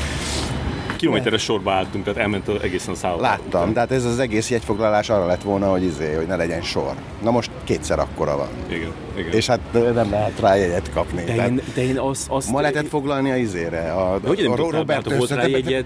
[0.95, 3.21] Kilométeres sorba álltunk, tehát elment az egészen a.
[3.21, 6.61] Láttam, de hát ez az egész jegyfoglalás arra lett volna, hogy izé, hogy ne legyen
[6.61, 6.93] sor.
[7.23, 8.47] Na most kétszer akkora van.
[8.67, 9.31] Igen, igen.
[9.31, 11.23] És hát nem lehet rá jegyet kapni.
[11.23, 12.29] de, én, de én azt...
[12.29, 13.91] azt ma lehetett foglalni a izére.
[13.91, 15.85] A, de hogy nem a tudtál, hát, volt rá jegyed?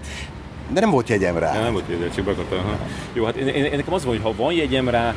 [0.70, 1.54] De nem volt jegyem rá.
[1.54, 2.58] Ja, nem volt jegyed, csak beakadtam.
[2.58, 2.78] Aha.
[3.12, 5.14] Jó, hát én, én, én, nekem az van, hogy ha van jegyem rá,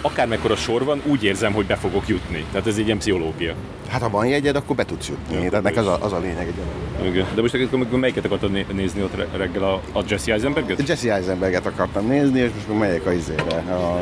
[0.00, 2.44] akármekkora sor van, úgy érzem, hogy be fogok jutni.
[2.52, 3.54] Tehát ez egy ilyen pszichológia.
[3.88, 5.48] Hát ha van jegyed, akkor be tudsz jutni.
[5.48, 7.26] Tehát nek az a, az a lényeg egy Igen.
[7.34, 10.88] De most akkor melyiket akartad né- nézni ott re- reggel a, a Jesse Eisenberget?
[10.88, 14.00] Jesse Eisenberget akartam nézni, és most megyek a izére, a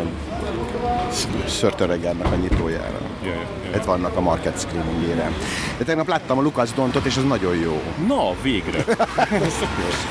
[1.47, 2.99] Szörtöregernek a nyitójára.
[3.23, 3.35] Ja, ja,
[3.71, 3.77] ja.
[3.77, 5.33] Itt vannak a market screeningére.
[5.79, 7.83] De tegnap láttam a Lucas Dontot, és az nagyon jó.
[8.07, 8.85] Na, végre!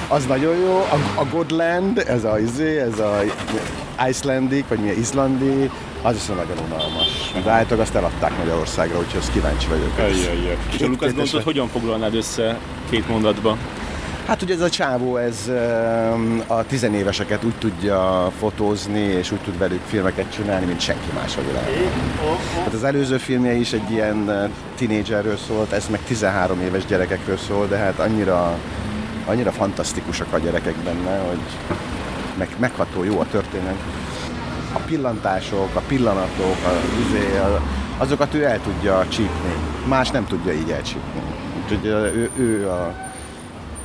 [0.08, 0.76] Az nagyon jó.
[0.76, 3.20] A, a Godland, ez a izé, ez a
[4.10, 5.70] Icelandic, vagy mi Iszlandi,
[6.02, 7.32] az is nagyon unalmas.
[7.44, 9.98] De általában azt eladták Magyarországra, úgyhogy azt kíváncsi vagyok.
[9.98, 10.58] Ajjajjaj.
[10.72, 13.58] És a két Dontot hogyan foglalnád össze két mondatba?
[14.28, 15.52] Hát ugye ez a csávó, ez
[16.48, 21.42] a tizenéveseket úgy tudja fotózni, és úgy tud velük filmeket csinálni, mint senki más a
[21.42, 21.92] világon.
[22.64, 27.68] Hát az előző filmje is egy ilyen tinédzserről szólt, ez meg 13 éves gyerekekről szól,
[27.68, 28.58] de hát annyira,
[29.26, 31.78] annyira fantasztikusak a gyerekek benne, hogy
[32.38, 33.76] meg, megható jó a történet.
[34.74, 36.72] A pillantások, a pillanatok, a,
[37.08, 37.40] izé,
[37.98, 39.54] azokat ő el tudja csípni.
[39.86, 41.22] Más nem tudja így elcsípni.
[41.64, 43.07] Úgyhogy ő, ő a,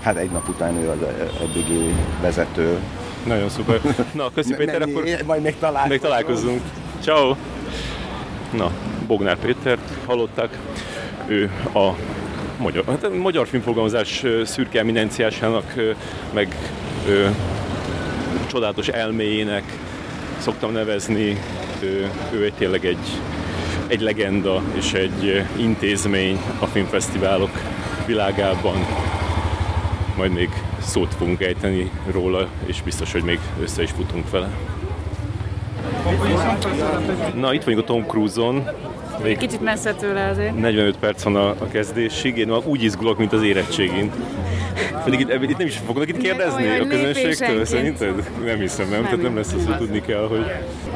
[0.02, 0.98] hát egy nap után ő az
[1.42, 2.78] eddigi vezető.
[3.26, 3.80] Nagyon szuper.
[4.12, 5.90] Na, köszi Péter, akkor Majd még találkozunk.
[5.90, 6.60] még találkozunk.
[7.00, 7.34] Ciao.
[8.56, 8.70] Na,
[9.06, 10.58] Bognár Péter, hallották.
[11.26, 11.90] Ő a
[12.58, 15.74] magyar, hát a magyar filmforgalmazás ö, szürke eminenciásának,
[16.34, 16.56] meg
[17.08, 17.26] ö,
[18.46, 19.62] csodálatos elméjének
[20.38, 21.38] szoktam nevezni.
[21.82, 23.08] Ő, ő egy tényleg egy,
[23.86, 27.50] egy legenda és egy intézmény a filmfesztiválok
[28.06, 28.86] világában.
[30.16, 30.48] Majd még
[30.80, 34.50] szót fogunk ejteni róla, és biztos, hogy még össze is futunk vele.
[37.34, 38.68] Na, itt vagyunk a Tom Cruise-on.
[39.22, 40.60] Még Kicsit messze tőle azért.
[40.60, 44.10] 45 perc van a, a kezdésig, én már úgy izgulok, mint az érettségén.
[45.04, 48.30] Pedig itt, itt nem is fognak itt kérdezni olyan a közönségtől, szerinted?
[48.44, 50.44] Nem hiszem, nem, tehát nem lesz az, hogy tudni kell, hogy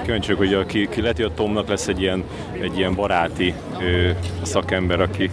[0.04, 2.24] kíváncsi hogy a, ki, ki lehet, hogy a Tomnak lesz egy ilyen,
[2.60, 4.10] egy ilyen baráti ö,
[4.42, 5.30] szakember, aki,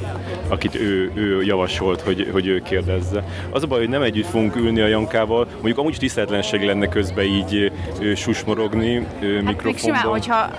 [0.54, 3.24] akit ő, ő javasolt, hogy, hogy ő kérdezze.
[3.50, 6.88] Az a baj, hogy nem együtt fogunk ülni a Jankával, mondjuk amúgy is tiszteletlenség lenne
[6.88, 10.12] közben így ö, susmorogni ö, Hát még simán, mikrofonban.
[10.12, 10.50] hogyha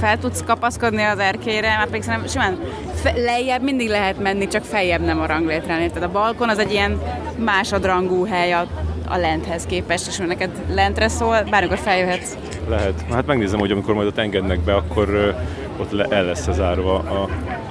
[0.00, 2.58] fel tudsz kapaszkodni az erkére, már pedig szerintem simán
[2.94, 5.78] fe- lejjebb mindig lehet menni, csak feljebb nem a ranglétrán.
[5.88, 7.00] Tehát a balkon az egy ilyen
[7.44, 8.66] másodrangú hely a,
[9.08, 12.32] a lenthez képest, és neked lentre szól, bármikor feljöhetsz.
[12.68, 13.04] Lehet.
[13.10, 15.34] Hát megnézem, hogy amikor majd ott engednek be, akkor
[15.80, 17.28] ott le, el lesz zárva a...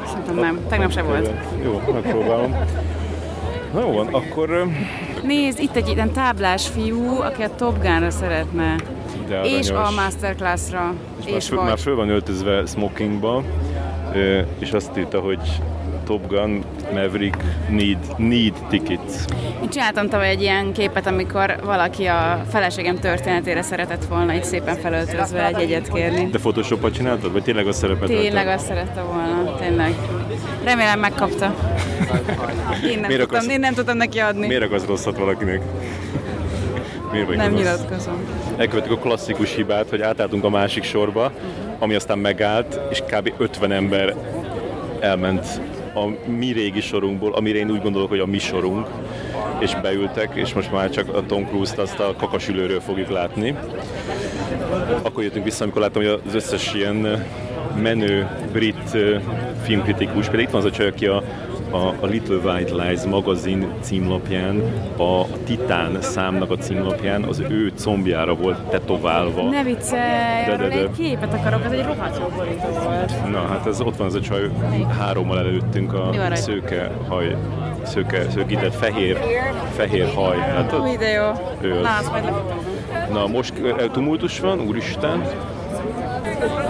[0.08, 1.32] Szerintem nem, tegnap se volt.
[1.64, 2.56] Jó, megpróbálom.
[3.74, 4.68] Na jó van, akkor...
[5.24, 8.76] Nézd, itt egy ilyen táblás fiú, aki a Top Gunra szeretne.
[9.28, 9.92] De És a.
[9.96, 10.94] Masterclassra.
[11.20, 13.44] És már, És föl, már föl van öltözve smokingba,
[14.60, 15.62] és azt írta, hogy
[16.06, 17.38] Top Gun Maverick
[17.70, 19.14] need, need tickets.
[19.62, 24.76] Én csináltam tavaly egy ilyen képet, amikor valaki a feleségem történetére szeretett volna így szépen
[24.76, 26.30] felöltözve egy jegyet kérni.
[26.32, 27.32] De photoshop csináltad?
[27.32, 29.94] Vagy tényleg azt szerepet Tényleg azt szerette volna, tényleg.
[30.64, 31.56] Remélem megkapta.
[32.90, 34.48] Én nem, tudtam, akarsz- én nem tudtam neki adni.
[34.48, 35.62] Miért akarsz rosszat valakinek?
[37.12, 37.60] Miért vagy Nem rossz?
[37.60, 38.18] nyilatkozom.
[38.58, 41.32] Elkövettük a klasszikus hibát, hogy átálltunk a másik sorba,
[41.80, 43.34] ami aztán megállt, és kb.
[43.38, 44.16] 50 ember
[45.00, 45.62] elment
[45.96, 48.88] a mi régi sorunkból, amire én úgy gondolok, hogy a mi sorunk,
[49.60, 53.56] és beültek, és most már csak a Tom Cruise-t azt a kakasülőről fogjuk látni.
[55.02, 57.26] Akkor jöttünk vissza, amikor láttam, hogy az összes ilyen
[57.82, 58.98] menő brit
[59.64, 61.24] filmkritikus, például itt van az a csaj, aki a,
[61.72, 64.62] a, a Little White Lies magazin címlapján,
[64.98, 69.50] a Titán számnak a címlapján az ő combjára volt tetoválva.
[69.50, 73.32] Ne viccelj, De, de, egy képet akarok, ez egy rohadt jó borító volt.
[73.32, 74.50] Na, hát ez ott van az a csaj,
[75.00, 77.36] hárommal előttünk a szőke haj,
[77.84, 79.18] szőke, szőkített fehér,
[79.76, 80.38] fehér haj.
[80.38, 81.32] Hát ott, Új, de jó.
[81.62, 82.12] Ő az.
[83.12, 83.54] Na, most
[83.92, 85.24] tumultus van, úristen.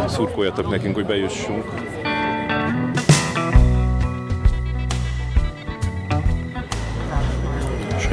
[0.07, 1.63] Szurkoljatok nekünk, hogy bejussunk.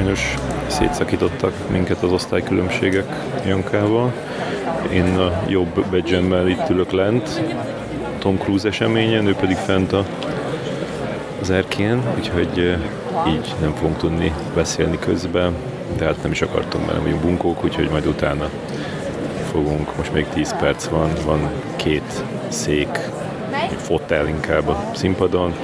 [0.03, 0.35] Sajnos
[0.67, 3.15] szétszakítottak minket az osztálykülönbségek
[3.47, 4.12] Jankával.
[4.93, 7.43] Én a jobb badge itt ülök lent,
[8.19, 10.07] Tom Cruise eseményen, ő pedig fent a,
[11.41, 15.55] az erkén, úgyhogy eh, így nem fogunk tudni beszélni közben,
[15.97, 18.49] de hát nem is akartunk, mert nem vagyunk bunkók, úgyhogy majd utána
[19.51, 19.97] fogunk.
[19.97, 22.99] Most még 10 perc van, van két szék,
[23.71, 25.55] egy fotel inkább a színpadon,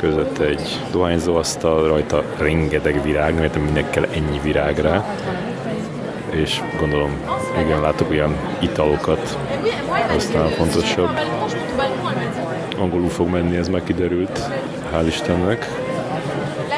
[0.00, 5.16] között egy dohányzóasztal, rajta rengeteg virág, nem értem, minek kell ennyi virág rá,
[6.30, 7.20] és gondolom,
[7.64, 9.38] igen, látok olyan italokat,
[10.16, 11.18] aztán fontosabb.
[12.78, 14.40] Angolul fog menni, ez már kiderült,
[14.92, 15.66] hál' Istennek,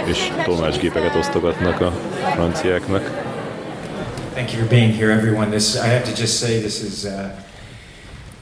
[0.05, 1.93] és tolmácsgépeket osztogatnak a
[2.35, 3.11] franciáknak.
[4.35, 5.47] Thank you for being here, everyone.
[5.51, 7.11] This I have to just say, this is uh,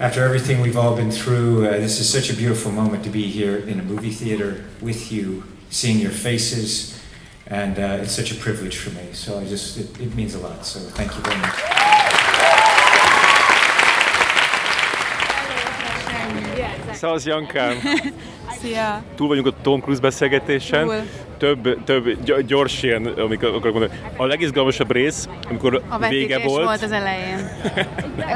[0.00, 1.66] after everything we've all been through.
[1.66, 5.12] Uh, this is such a beautiful moment to be here in a movie theater with
[5.12, 6.98] you, seeing your faces,
[7.46, 9.12] and uh, it's such a privilege for me.
[9.12, 10.64] So I just it, it means a lot.
[10.64, 11.54] So thank you very much.
[16.94, 17.76] Szevasz Jankám!
[18.60, 19.02] Szia!
[19.16, 20.84] Túl vagyunk a Tom Cruise beszélgetésen.
[20.84, 21.29] Túl.
[21.40, 24.00] Több, több gy- gyors ilyen, amikor akarok mondani.
[24.16, 27.48] A legizgalmasabb rész, amikor A vége volt, volt az elején.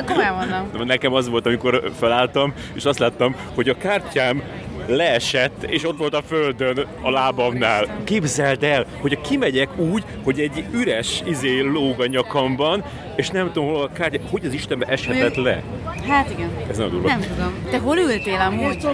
[0.06, 0.86] Komolyan mondom.
[0.86, 4.42] nekem az volt, amikor felálltam, és azt láttam, hogy a kártyám
[4.86, 7.88] leesett, és ott volt a földön a lábamnál.
[8.04, 12.84] Képzeld el, hogy kimegyek úgy, hogy egy üres izé lóg a nyakamban,
[13.16, 15.62] és nem tudom, hol a kártya, hogy az Istenbe eshetett le.
[16.08, 16.50] Hát igen.
[16.70, 17.08] Ez nem durva.
[17.08, 17.52] Nem tudom.
[17.70, 18.88] Te hol ültél amúgy?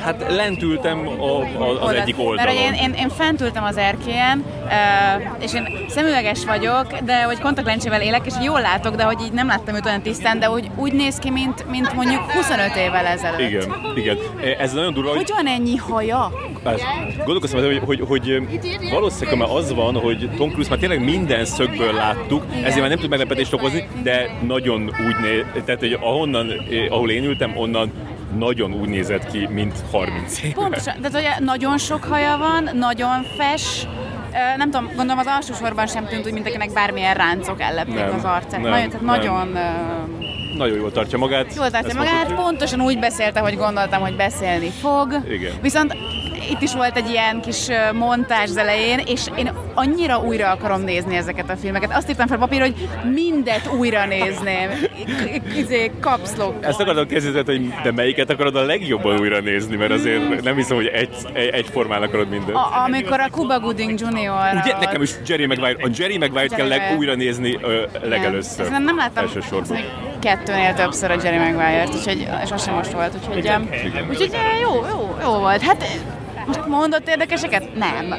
[0.00, 1.96] Hát lent ültem a, a, az Oldalt.
[1.96, 2.54] egyik Mert oldalon.
[2.54, 4.44] hogy én, én, én fent ültem az erkélyen,
[5.40, 9.46] és én szemüveges vagyok, de hogy kontaktlencsével élek, és jól látok, de hogy így nem
[9.46, 13.40] láttam őt olyan tisztán, de hogy úgy néz ki, mint, mint mondjuk 25 évvel ezelőtt.
[13.40, 13.62] Igen,
[13.94, 14.16] igen.
[14.58, 16.30] Ez nagyon durva, hogy Hogy van ennyi haja?
[16.64, 16.84] Ezt
[17.16, 18.42] gondolkoztam, hogy, hogy, hogy
[18.90, 22.98] valószínűleg már az van, hogy Tom Cruise már tényleg minden szögből láttuk, ezért már nem
[22.98, 27.92] tud meglepetést okozni, de nagyon úgy néz, tehát hogy ahonnan, eh, ahol én ültem, onnan
[28.38, 30.52] nagyon úgy nézett ki, mint 30 éves.
[30.54, 33.86] Pontosan, tehát hogy nagyon sok haja van, nagyon fes,
[34.56, 38.14] nem tudom, gondolom az alsó sorban sem tűnt úgy, mint akinek bármilyen ráncok ellepték Nem,
[38.14, 38.60] az arcát.
[38.60, 39.04] nem, nagyon, tehát nem.
[39.04, 41.54] nagyon ö, Nagyon jól tartja magát.
[41.54, 42.40] jól tartja Ezt magát, mondhatjuk.
[42.44, 45.16] pontosan úgy beszélte, hogy gondoltam, hogy beszélni fog.
[45.30, 45.52] Igen.
[45.62, 45.96] Viszont
[46.50, 51.16] itt is volt egy ilyen kis montázs az elején, és én annyira újra akarom nézni
[51.16, 51.96] ezeket a filmeket.
[51.96, 54.70] Azt írtam fel papírra, hogy mindet újra nézném.
[55.56, 56.54] Izé, kapszlok.
[56.60, 60.76] Ezt akartam kezdeni, hogy de melyiket akarod a legjobban újra nézni, mert azért nem hiszem,
[60.76, 62.56] hogy egy, egy, egyformán akarod mindent.
[62.56, 64.08] A, amikor a Cuba Gooding Jr.
[64.08, 68.66] Ugye, nekem is Jerry Maguire, a Jerry Maguire-t kell leg, újra nézni ö, legelőször.
[68.66, 68.82] Igen.
[68.82, 69.78] Nem láttam Elsősorban.
[70.20, 74.06] kettőnél többször a Jerry Maguire-t, úgyhogy, és az sem most volt, úgyhogy, Igen, igen.
[74.08, 75.62] úgyhogy em, jó, jó, jó volt.
[75.62, 75.84] Hát
[76.46, 77.74] most mondott érdekeseket?
[77.74, 78.14] Nem.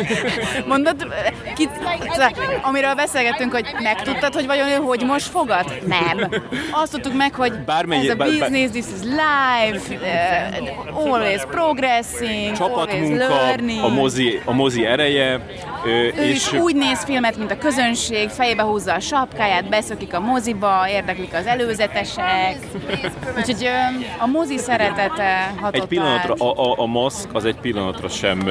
[0.68, 1.06] mondott,
[1.54, 1.70] kit,
[2.10, 5.64] szóval, amiről beszélgettünk, hogy megtudtad, hogy vajon ő hogy most fogad?
[5.86, 6.30] Nem.
[6.70, 11.42] Azt tudtuk meg, hogy Bármennyi- ez a bár- bár- business, this is life, uh, always
[11.50, 13.84] progressing, always learning.
[13.84, 15.40] a mozi, a mozi ereje,
[15.84, 20.14] ö, Ő és is úgy néz filmet, mint a közönség, fejébe húzza a sapkáját, beszökik
[20.14, 22.56] a moziba, érdeklik az előzetesek.
[23.36, 23.68] Úgyhogy
[24.18, 26.40] a mozi szeretete hatott egy pillanatra át.
[26.40, 28.48] a, a, a maszk az egy pillanatra sem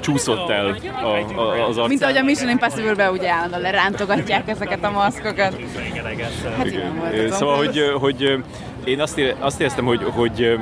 [0.00, 1.88] csúszott el a, a, az arcán.
[1.88, 5.56] Mint ahogy a Mission Impossible-be ugye állandóan lerántogatják ezeket a maszkokat.
[6.56, 8.38] Hát igen, volt Szóval, hogy, hogy
[8.84, 10.58] én azt, ére, azt éreztem, hogy, hogy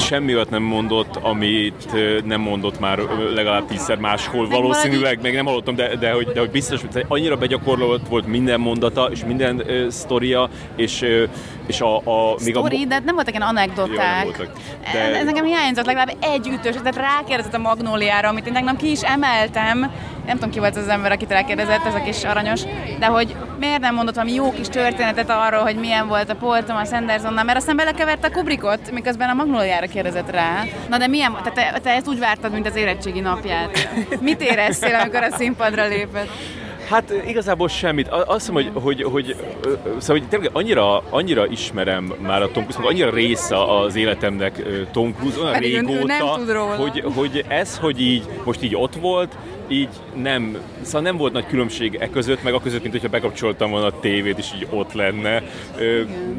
[0.00, 1.92] semmi olyat nem mondott, amit
[2.24, 2.98] nem mondott már
[3.34, 7.36] legalább tízszer máshol valószínűleg, meg nem hallottam, de, de, hogy, de hogy biztos, hogy annyira
[7.36, 11.22] begyakorlott volt minden mondata, és minden uh, sztoria, és, uh,
[11.66, 12.86] és a, a még Story, a...
[12.86, 14.24] de nem voltak ilyen anekdoták.
[14.24, 14.52] voltak,
[14.92, 15.18] de...
[15.18, 19.02] Ez nekem hiányzott legalább egy ütős, tehát rákérdezett a Magnóliára, amit én tegnap ki is
[19.02, 19.90] emeltem,
[20.26, 22.60] nem tudom ki volt az ember, akit elkérdezett, ez a kis aranyos,
[22.98, 26.62] de hogy miért nem mondott valami jó kis történetet arról, hogy milyen volt a Paul
[26.62, 30.62] Thomas Andersonnal, mert aztán belekevert a Kubrickot, miközben a Magnóliára kérdezett rá.
[30.88, 33.88] Na de milyen, te, te, te ezt úgy vártad, mint az érettségi napját.
[34.20, 36.28] Mit éreztél, amikor a színpadra lépett?
[36.88, 38.08] Hát igazából semmit.
[38.08, 39.36] Azt mondom, hogy, hogy, hogy,
[39.98, 45.14] szóval, hogy tényleg annyira, annyira ismerem már a Tom Cruise, annyira része az életemnek Tom
[45.18, 46.38] Cruise, olyan Pedig régóta,
[46.76, 49.36] hogy, hogy ez, hogy így most így ott volt,
[49.68, 49.88] így
[50.22, 53.86] nem, szóval nem volt nagy különbség e között, meg a között, mint hogyha bekapcsoltam volna
[53.86, 55.42] a tévét, és így ott lenne.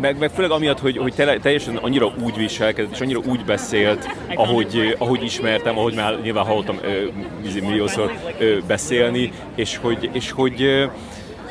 [0.02, 4.96] Meg, meg főleg amiatt, hogy, hogy teljesen annyira úgy viselkedett, és annyira úgy beszélt, ahogy,
[4.98, 10.88] ahogy ismertem, ahogy már nyilván hallottam ö, milliószor ö, beszélni, és hogy, és hogy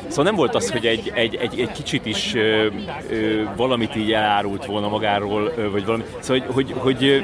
[0.07, 2.67] Szóval nem volt az, hogy egy, egy, egy, egy kicsit is ö,
[3.09, 6.03] ö, valamit így elárult volna magáról, ö, vagy valami.
[6.19, 7.23] Szóval, hogy, hogy, hogy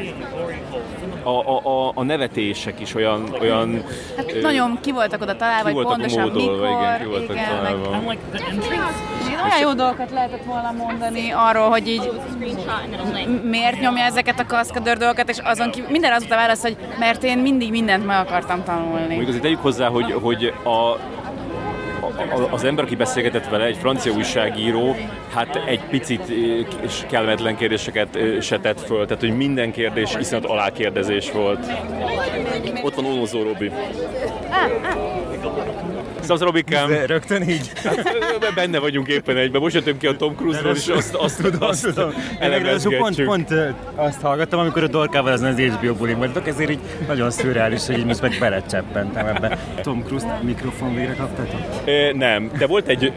[1.24, 3.36] a, a, a nevetések is olyan...
[3.42, 3.84] olyan
[4.18, 7.36] hát ö, nagyon ki voltak oda találva, ki voltak pontosan módolva, mikor, igen, ki voltak
[7.36, 8.02] igen, találva.
[8.08, 8.18] Meg,
[9.44, 12.12] olyan jó dolgokat lehetett volna mondani arról, hogy így
[13.44, 17.24] miért nyomja ezeket a kaszkadőr dolgokat, és azon kívül minden az a válasz, hogy mert
[17.24, 19.06] én mindig mindent meg akartam tanulni.
[19.06, 20.98] Mondjuk azért tegyük hozzá, hogy, hogy a,
[22.50, 24.96] az ember, aki beszélgetett vele, egy francia újságíró,
[25.34, 26.22] hát egy picit
[27.10, 31.66] kellemetlen kérdéseket se tett föl, tehát hogy minden kérdés iszonyat alákérdezés volt.
[32.84, 33.72] Ott van Onozó Robi.
[36.22, 36.90] Szavaz Robikám.
[37.06, 37.72] Rögtön így?
[37.84, 39.62] Hát, benne vagyunk éppen egyben.
[39.62, 42.14] Most jöttünk ki a Tom Cruise-ról, és azt, azt, tudom, azt tudom.
[42.98, 43.54] Pont, pont
[43.96, 47.98] azt hallgattam, amikor a Dorkával az az HBO bulin voltak, ezért így nagyon szürreális, hogy
[47.98, 49.58] így most meg belecseppentem ebbe.
[49.82, 51.60] Tom Cruise mikrofon végre kaptatok?
[52.14, 53.14] nem, de volt egy,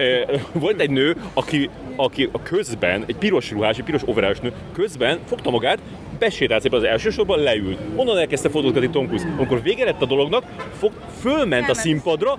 [0.52, 5.18] volt egy nő, aki, aki a közben, egy piros ruhás, egy piros overális nő, közben
[5.28, 5.78] fogta magát,
[6.24, 7.78] besétált szépen az első sorban, leült.
[7.96, 9.26] Onnan elkezdte fotózgatni Tom Cruise.
[9.36, 10.44] Amikor vége lett a dolognak,
[10.78, 12.38] fog, fölment a színpadra,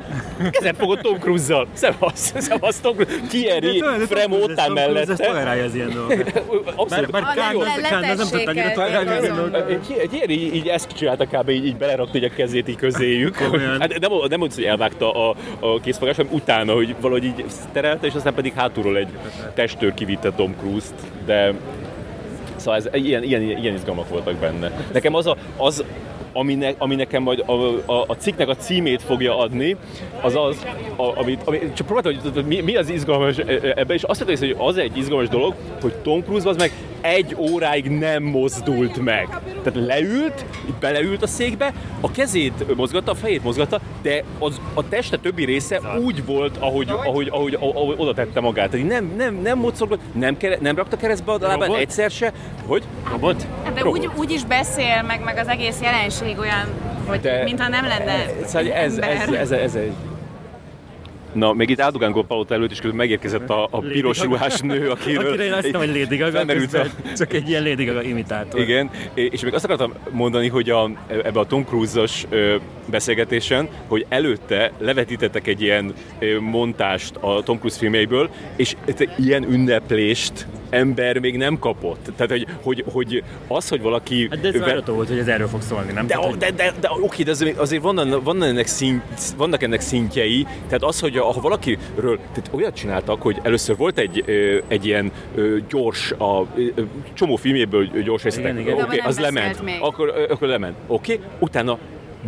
[0.52, 1.68] kezet fogott Tom Cruise-zal.
[1.74, 3.22] Szevasz, szevasz Tom Cruise.
[3.28, 5.12] Thierry Fremo ottán mellette.
[5.12, 6.44] Ez tolerálja az ilyen dolgokat.
[6.76, 7.12] Abszolút.
[7.12, 7.36] Bár, bár
[7.82, 9.80] Kán, nem tudta annyira tolerálni az ilyen dolgokat.
[10.10, 11.50] Thierry így ezt csinálta kb.
[11.50, 13.38] így, így belerakta a kezét így közéjük.
[13.80, 18.08] Hát nem, nem mondsz, hogy elvágta a, a készfogás, hanem utána, hogy valahogy így terelte,
[18.08, 19.10] és aztán pedig hátulról egy
[19.54, 20.94] testőr kivitte Tom Cruise-t,
[21.26, 21.54] de
[22.66, 24.72] Szóval ez, ilyen, ilyen, ilyen izgalmak voltak benne.
[24.94, 25.84] Nekem az, a, az
[26.34, 27.52] ami, ne, ami nekem majd a,
[27.92, 29.76] a, a cikknek a címét fogja adni,
[30.22, 33.96] az az, a, amit, ami, csak próbáltam, hogy mi, mi az izgalmas e, e, ebben,
[33.96, 36.72] és azt mondta, hogy az egy izgalmas dolog, hogy Tom Cruise az meg
[37.06, 39.28] egy óráig nem mozdult meg.
[39.64, 40.46] Tehát leült,
[40.80, 45.80] beleült a székbe, a kezét mozgatta, a fejét mozgatta, de az, a teste többi része
[46.04, 48.70] úgy volt, ahogy, ahogy, ahogy, ahogy oda tette magát.
[48.70, 52.34] Tehát nem, nem, nem mozgott, nem, kere, nem rakta keresztbe a lábát egyszer se.
[52.66, 52.84] Hogy?
[53.12, 53.48] Robot?
[53.64, 56.68] Hát de úgy, úgy is beszél, meg, meg az egész jelenség olyan,
[57.08, 59.94] hogy de, mintha nem lenne ez, ez, ez, ez, ez, egy
[61.36, 65.28] Na, még itt Áldogán Palota előtt is közben megérkezett a, a piros ruhás nő, akiről...
[65.28, 66.40] Akire én azt mondtam, hogy Lady Gaga,
[66.80, 66.86] a...
[67.18, 68.60] csak egy ilyen Lady Gaga imitátor.
[68.60, 72.28] Igen, és még azt akartam mondani, hogy a, ebbe a Tom Cruise-os
[72.90, 75.94] beszélgetésen, hogy előtte levetítettek egy ilyen
[76.40, 78.76] montást a Tom Cruise filmjeiből, és
[79.18, 82.12] ilyen ünneplést ember még nem kapott.
[82.16, 84.28] Tehát, hogy, hogy, hogy az, hogy valaki...
[84.30, 84.82] Hát de ez ve...
[84.86, 86.08] volt, hogy ez erről fog szólni, nem?
[86.08, 89.04] De, Tehát, de, de, de, de oké, de azért, azért vannak, vannak, ennek szint,
[89.38, 94.24] vannak ennek szintjei, tehát az, hogy ha valakiről, tehát olyat csináltak, hogy először volt egy,
[94.68, 95.12] egy ilyen
[95.70, 96.48] gyors, a
[97.14, 101.78] csomó filmjéből gyors részletek, oké, okay, az lement, akkor, akkor lement, oké, okay, utána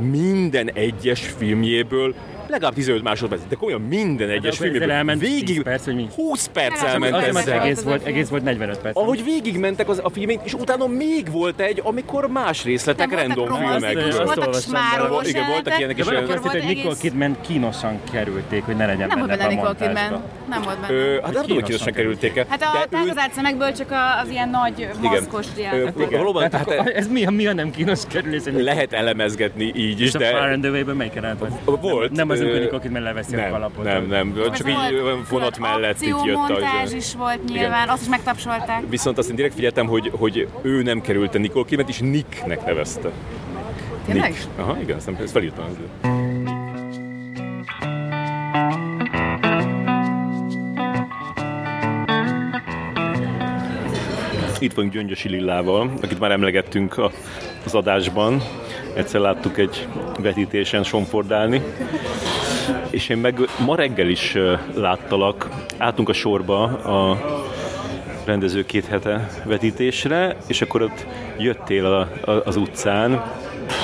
[0.02, 2.13] minden egyes filmjéből
[2.50, 6.08] legalább 15 másodperc, de komolyan minden egyes filmjében végig, perc, vagy mi?
[6.16, 8.98] 20 perc elment az, az egész, volt, egész volt 45 perc.
[8.98, 13.54] Ahogy végigmentek az, a filmét, és utána még volt egy, amikor más részletek, nem random
[13.54, 14.16] filmek.
[14.24, 16.06] Voltak smárolós Igen, voltak ilyenek is.
[16.06, 20.24] De azt hogy Nicole Kidman kínosan kerülték, hogy ne legyen nem benne a Nicole Kidman.
[20.50, 21.22] Nem volt benne.
[21.22, 23.92] Hát nem tudom, hogy kínosan kerülték Hát a tágazált szemekből csak
[24.24, 25.46] az ilyen nagy maszkos
[26.12, 28.42] Valóban, hát tehát ez mi a, nem kínos kerülés?
[28.56, 30.26] Lehet elemezgetni így is, de...
[30.26, 32.12] És a Far and Away-ben melyiken Volt.
[32.12, 33.83] Nem az, amikor Nicole Kidman leveszi nem, a kalapot.
[33.83, 34.52] Nem, nem, nem.
[34.52, 36.94] csak így vonat mellett így jött az.
[36.94, 37.90] is volt nyilván, igen.
[37.90, 38.83] azt is megtapsolták.
[38.90, 42.65] Viszont azt én direkt figyeltem, hogy, hogy ő nem került a Nicole Kidman, és Nicknek
[42.65, 43.10] nevezte.
[44.06, 44.29] Tényleg?
[44.29, 44.48] Nick.
[44.56, 45.65] Aha, igen, ezt, ezt felírtam.
[54.60, 57.12] Itt vagyunk Gyöngyösi Lillával, akit már emlegettünk a,
[57.65, 58.42] az adásban.
[58.98, 59.87] Egyszer láttuk egy
[60.19, 61.62] vetítésen somfordálni.
[62.89, 64.37] És én meg ma reggel is
[64.75, 67.17] láttalak, álltunk a sorba a
[68.25, 71.06] rendező két hete vetítésre, és akkor ott
[71.37, 73.23] jöttél a, a, az utcán,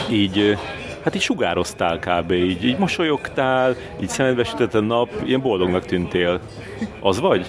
[0.10, 0.58] így
[1.04, 2.32] hát így sugároztál kb.
[2.32, 6.40] Így, így mosolyogtál, így szemedbe sütött a nap, ilyen boldognak tűntél.
[7.00, 7.46] Az vagy?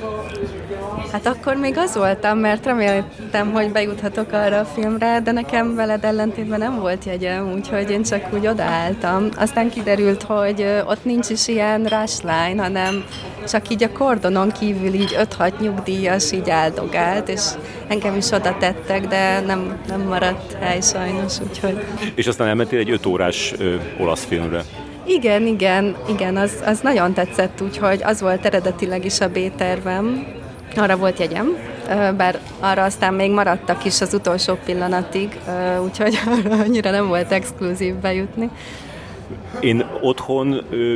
[1.14, 6.04] Hát akkor még az voltam, mert reméltem, hogy bejuthatok arra a filmre, de nekem veled
[6.04, 9.28] ellentétben nem volt jegyem, úgyhogy én csak úgy odaálltam.
[9.36, 13.04] Aztán kiderült, hogy ott nincs is ilyen rush line, hanem
[13.48, 17.42] csak így a kordonon kívül így 5-6 nyugdíjas így áldogált, és
[17.88, 21.84] engem is oda tettek, de nem, nem maradt hely sajnos, úgyhogy...
[22.14, 24.62] És aztán elmentél egy 5 órás ö, olasz filmre.
[25.06, 30.26] Igen, igen, igen, az, az nagyon tetszett, úgyhogy az volt eredetileg is a B-tervem,
[30.78, 31.56] arra volt jegyem,
[32.16, 35.38] bár arra aztán még maradtak is az utolsó pillanatig,
[35.82, 38.50] úgyhogy arra annyira nem volt exkluzív bejutni.
[39.60, 40.46] Én otthon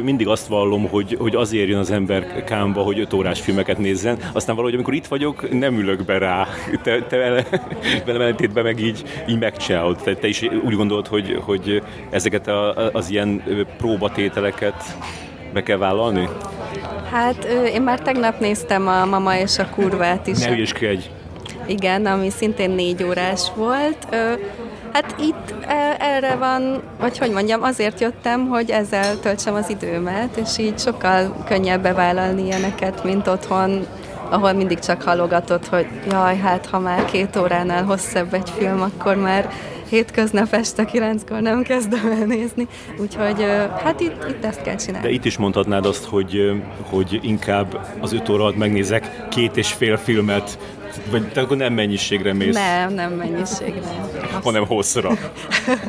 [0.03, 4.19] mindig azt vallom, hogy, hogy azért jön az ember kámba, hogy öt órás filmeket nézzen,
[4.33, 6.47] aztán valahogy amikor itt vagyok, nem ülök be rá.
[6.83, 7.17] Te, te
[8.07, 9.97] velem ellentétben meg így, így megcsinálod.
[9.97, 13.43] Te, te is úgy gondolod, hogy, hogy ezeket a, az ilyen
[13.77, 14.97] próbatételeket
[15.53, 16.29] be kell vállalni?
[17.11, 20.39] Hát én már tegnap néztem a Mama és a kurvát is.
[20.39, 21.05] Ne ügyeskedj!
[21.67, 24.07] Igen, ami szintén négy órás volt.
[24.93, 30.37] Hát itt e, erre van, vagy hogy mondjam, azért jöttem, hogy ezzel töltsem az időmet,
[30.37, 33.87] és így sokkal könnyebb bevállalni ilyeneket, mint otthon,
[34.31, 39.17] ahol mindig csak halogatott, hogy jaj, hát ha már két óránál hosszabb egy film, akkor
[39.17, 39.49] már
[39.89, 42.67] hétköznap este kilenckor nem kezdem el nézni,
[43.01, 43.43] úgyhogy
[43.83, 45.07] hát itt, itt ezt kell csinálni.
[45.07, 49.97] De itt is mondhatnád azt, hogy, hogy inkább az öt óra megnézek két és fél
[49.97, 50.59] filmet,
[51.11, 52.55] vagy te akkor nem mennyiségre mész?
[52.55, 53.81] Nem, nem mennyiségre.
[53.81, 54.45] Azt...
[54.45, 55.11] Hanem hosszra.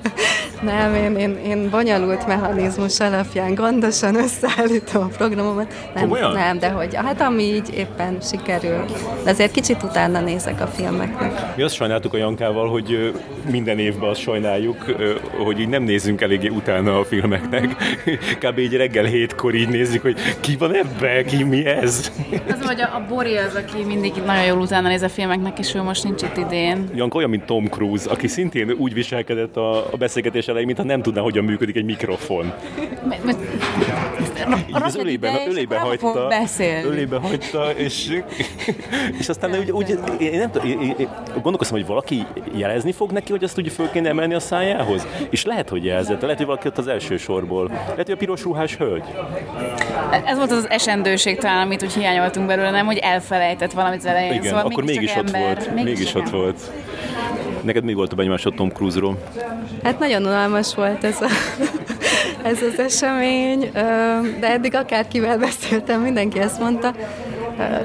[0.61, 5.73] nem, én, én, én bonyolult mechanizmus alapján gondosan összeállítom a programomat.
[5.93, 6.33] Nem, Komolyan?
[6.33, 8.85] nem, de hogy hát ami így éppen sikerül.
[9.23, 11.55] De azért kicsit utána nézek a filmeknek.
[11.55, 13.13] Mi azt sajnáltuk a Jankával, hogy
[13.51, 14.85] minden évben azt sajnáljuk,
[15.37, 17.75] hogy így nem nézzünk eléggé utána a filmeknek.
[18.41, 18.57] Kb.
[18.57, 22.11] így reggel hétkor így nézzük, hogy ki van ebbe, ki mi ez.
[22.47, 25.75] Az, hogy a, a Bori az, aki mindig nagyon jól utána néz a filmeknek, és
[25.75, 26.89] ő most nincs itt idén.
[26.95, 31.01] Janka olyan, mint Tom Cruise, aki szintén úgy viselkedett a, a beszélgetés elején, mintha nem
[31.01, 32.53] tudná, hogyan működik egy mikrofon.
[34.67, 36.27] Így az ölébe, ölébe hagyta,
[36.83, 38.21] ölébe hagyta, és,
[39.19, 42.25] és aztán úgy, úgy én nem tudom, én, én gondolkoztam, hogy valaki
[42.55, 46.21] jelezni fog neki, hogy azt ugye föl kéne emelni a szájához, és lehet, hogy jelzett,
[46.21, 49.03] lehet, hogy valaki ott az első sorból, lehet, hogy a piros ruhás hölgy.
[50.25, 54.33] Ez volt az esendőség talán, amit úgy hiányoltunk belőle, nem, hogy elfelejtett valamit az elején.
[54.33, 55.73] Igen, szóval akkor mégis ott ember, volt.
[55.73, 56.39] Mégis, mégis ott ember.
[56.39, 56.71] volt.
[57.61, 59.17] Neked mi volt a benyomásod Tom Cruise-ról?
[59.83, 61.27] Hát nagyon unalmas volt ez, a,
[62.43, 63.71] ez az esemény,
[64.39, 66.93] de eddig akárkivel beszéltem, mindenki ezt mondta.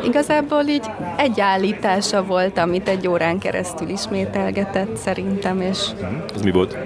[0.05, 5.79] Igazából így egy állítása volt, amit egy órán keresztül ismételgetett szerintem, és...
[6.35, 6.77] Az mi volt?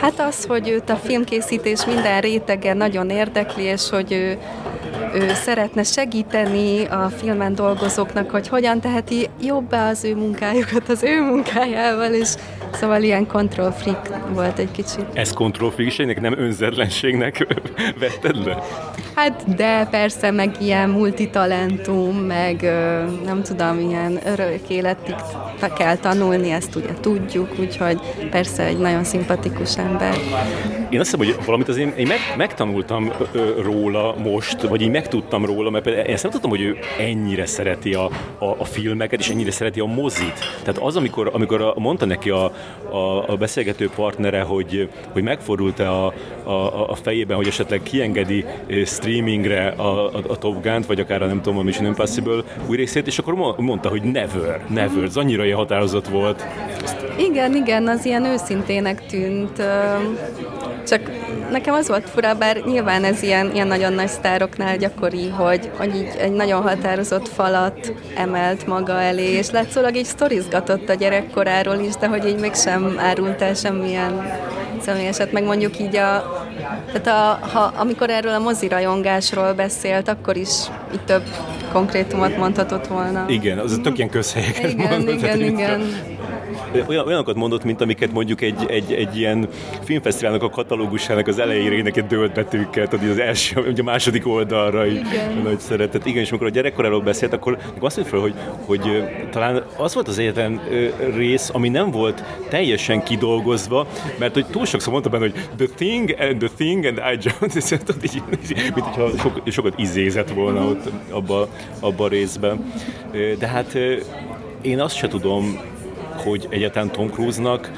[0.00, 4.38] Hát az, hogy őt a filmkészítés minden rétege nagyon érdekli, és hogy ő
[5.14, 11.20] ő szeretne segíteni a filmen dolgozóknak, hogy hogyan teheti jobbá az ő munkájukat az ő
[11.20, 12.34] munkájával, és
[12.72, 15.04] szóval ilyen control freak volt egy kicsit.
[15.12, 17.46] Ez control freakségnek, nem önzetlenségnek
[18.00, 18.62] vetted le?
[19.14, 22.62] Hát de persze, meg ilyen multitalentum, meg
[23.24, 25.14] nem tudom, ilyen örök életig
[25.76, 30.14] kell tanulni, ezt ugye tudjuk, úgyhogy persze egy nagyon szimpatikus ember.
[30.90, 33.12] Én azt hiszem, hogy valamit azért én meg, megtanultam
[33.62, 37.46] róla most, vagy így megtudtam róla, mert például én ezt nem tudtam, hogy ő ennyire
[37.46, 38.04] szereti a,
[38.38, 40.38] a, a filmeket, és ennyire szereti a mozit.
[40.62, 42.44] Tehát az, amikor, amikor mondta neki a,
[42.90, 46.12] a, a beszélgető partnere, hogy, hogy megfordult-e a,
[46.42, 48.44] a, a fejében, hogy esetleg kiengedi
[48.84, 52.76] streamingre a, a, a Top Gun-t, vagy akár a nem tudom, a Mission Impossible új
[52.76, 56.44] részét, és akkor mondta, hogy never, never, ez annyira ilyen határozott volt.
[57.18, 59.62] Igen, igen, az ilyen őszintének tűnt.
[60.86, 61.10] Csak
[61.50, 65.96] nekem az volt fura, bár nyilván ez ilyen, ilyen nagyon nagy sztároknál gyakori, hogy, hogy
[65.96, 71.94] így egy nagyon határozott falat emelt maga elé, és látszólag így sztorizgatott a gyerekkoráról is,
[71.94, 74.40] de hogy így mégsem árult el semmilyen
[74.80, 76.44] személyeset, meg mondjuk így a,
[76.92, 80.50] tehát a, ha, amikor erről a mozirajongásról beszélt, akkor is
[80.92, 81.22] így több
[81.72, 83.24] konkrétumot mondhatott volna.
[83.28, 85.14] Igen, az tök ilyen közhelyeket igen, mondott.
[85.14, 86.13] Igen, igen, igen
[86.86, 89.48] olyan, olyanokat mondott, mint amiket mondjuk egy, egy, egy ilyen
[89.82, 94.86] filmfesztiválnak a katalógusának az elejére egy dölt betűkkel, tudod, az első, ugye a második oldalra,
[94.86, 95.02] így,
[95.42, 96.06] nagy szeretet.
[96.06, 100.08] Igen, és amikor a gyerekkoráról beszélt, akkor azt mondta fel, hogy, hogy talán az volt
[100.08, 100.60] az egyetlen
[101.14, 103.86] rész, ami nem volt teljesen kidolgozva,
[104.18, 107.40] mert hogy túl sokszor mondta benne, hogy the thing and the thing and I just,
[108.74, 111.48] mint hogyha sok, sokat izézett volna ott abba,
[111.80, 112.72] abba a részben.
[113.38, 113.78] De hát
[114.62, 115.60] én azt se tudom,
[116.20, 117.70] hogy egyáltalán Tom Cruise-nak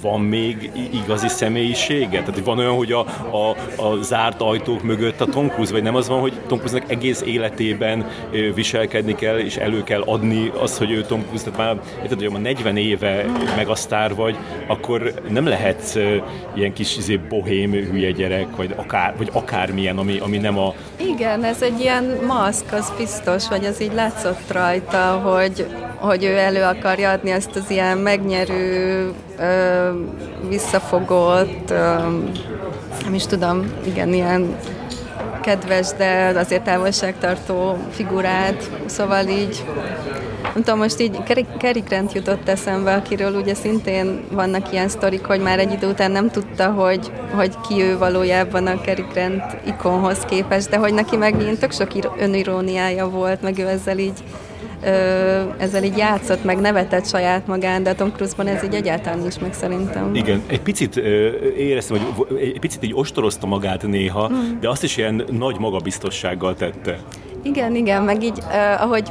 [0.00, 2.22] van még igazi személyisége?
[2.22, 5.94] Tehát van olyan, hogy a, a, a zárt ajtók mögött a Tom Cruise, vagy nem
[5.94, 8.06] az van, hogy Tom Cruise-nak egész életében
[8.54, 12.30] viselkedni kell, és elő kell adni azt, hogy ő Tom Cruise, tehát már érted, hogy
[12.30, 13.24] ma 40 éve
[13.56, 14.36] meg a sztár vagy,
[14.66, 15.98] akkor nem lehet
[16.54, 20.74] ilyen kis izé, bohém hülye gyerek, vagy, akár, vagy akármilyen, ami, ami nem a...
[20.96, 25.66] Igen, ez egy ilyen maszk, az biztos, vagy az így látszott rajta, hogy,
[26.04, 29.12] hogy ő elő akarja adni ezt az ilyen megnyerő,
[30.48, 31.68] visszafogott,
[33.04, 34.56] nem is tudom, igen, ilyen
[35.42, 39.64] kedves, de azért távolságtartó figurát, szóval így
[40.42, 41.18] nem tudom, most így
[41.58, 46.10] Cary Grant jutott eszembe, akiről ugye szintén vannak ilyen sztorik, hogy már egy idő után
[46.10, 51.16] nem tudta, hogy, hogy ki ő valójában a Cary Grant ikonhoz képest, de hogy neki
[51.16, 51.88] meg ilyen tök sok
[52.18, 54.24] öniróniája volt, meg ő ezzel így
[55.58, 59.52] ezzel így játszott, meg nevetett saját magán, de Tom Cruise-ban ez így egyáltalán nincs meg
[59.52, 60.14] szerintem.
[60.14, 60.96] Igen, egy picit
[61.56, 64.60] éreztem, hogy egy picit így ostorozta magát néha, mm.
[64.60, 66.98] de azt is ilyen nagy magabiztossággal tette.
[67.42, 69.10] Igen, igen, meg így, uh, ahogy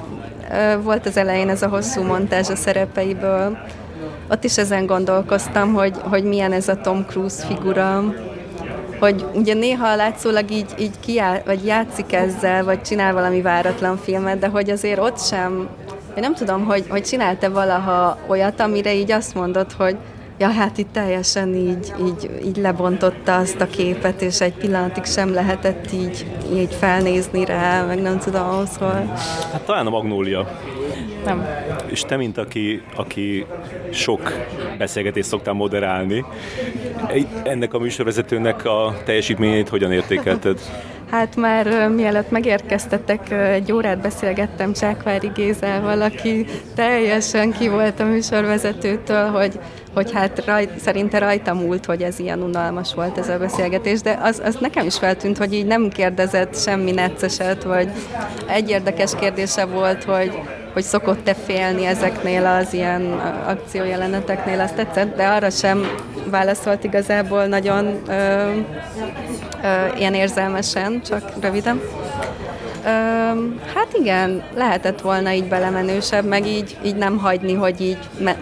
[0.50, 3.58] uh, volt az elején ez a hosszú montázs a szerepeiből,
[4.30, 8.14] ott is ezen gondolkoztam, hogy, hogy milyen ez a Tom Cruise figura,
[9.04, 14.40] hogy ugye néha látszólag így, így kiáll, vagy játszik ezzel, vagy csinál valami váratlan filmet,
[14.40, 15.70] de hogy azért ott sem,
[16.16, 19.98] én nem tudom, hogy, hogy csinálta valaha olyat, amire így azt mondod, hogy
[20.38, 25.34] ja, hát itt teljesen így, így, így lebontotta azt a képet, és egy pillanatig sem
[25.34, 29.10] lehetett így, így felnézni rá, meg nem tudom, ahhoz, hogy...
[29.52, 30.60] Hát talán a Magnólia.
[31.26, 31.48] Nem.
[31.86, 33.46] És te, mint aki, aki
[33.90, 34.32] sok
[34.78, 36.26] beszélgetést szoktál moderálni,
[37.44, 40.60] ennek a műsorvezetőnek a teljesítményét hogyan értékelted?
[41.14, 49.30] Hát már mielőtt megérkeztetek, egy órát beszélgettem Csákvári Gézával, aki teljesen ki volt a műsorvezetőtől,
[49.30, 49.60] hogy,
[49.94, 54.20] hogy hát raj, szerinte rajta múlt, hogy ez ilyen unalmas volt ez a beszélgetés, de
[54.22, 57.90] az, az nekem is feltűnt, hogy így nem kérdezett semmi necceset, vagy
[58.48, 60.40] egy érdekes kérdése volt, hogy
[60.74, 63.02] hogy szokott-e félni ezeknél az ilyen
[63.48, 65.86] akciójeleneteknél, azt tetszett, de arra sem
[66.30, 71.82] válaszolt igazából nagyon ö, ö, ilyen érzelmesen, csak röviden.
[72.86, 72.88] Ö,
[73.74, 77.98] hát igen, lehetett volna így belemenősebb, meg így, így nem hagyni, hogy így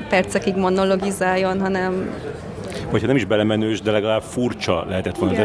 [0.09, 2.09] percekig monologizáljon, hanem
[2.91, 5.36] vagy ha nem is belemenős, de legalább furcsa lehetett volna.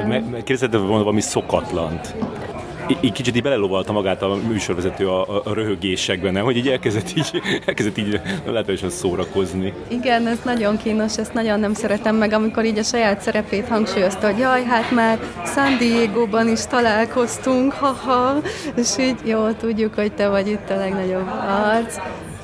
[0.43, 2.15] Kérdezett volna valami szokatlant
[3.01, 6.45] így kicsit így belelovalta magát a műsorvezető a, a, röhögésekben, nem?
[6.45, 9.73] Hogy így elkezdett így, elkezdett így lehetősen szórakozni.
[9.89, 14.27] Igen, ez nagyon kínos, ezt nagyon nem szeretem meg, amikor így a saját szerepét hangsúlyozta,
[14.27, 15.19] hogy jaj, hát már
[15.55, 18.41] San Diego-ban is találkoztunk, haha,
[18.77, 21.97] és így jó, tudjuk, hogy te vagy itt a legnagyobb arc.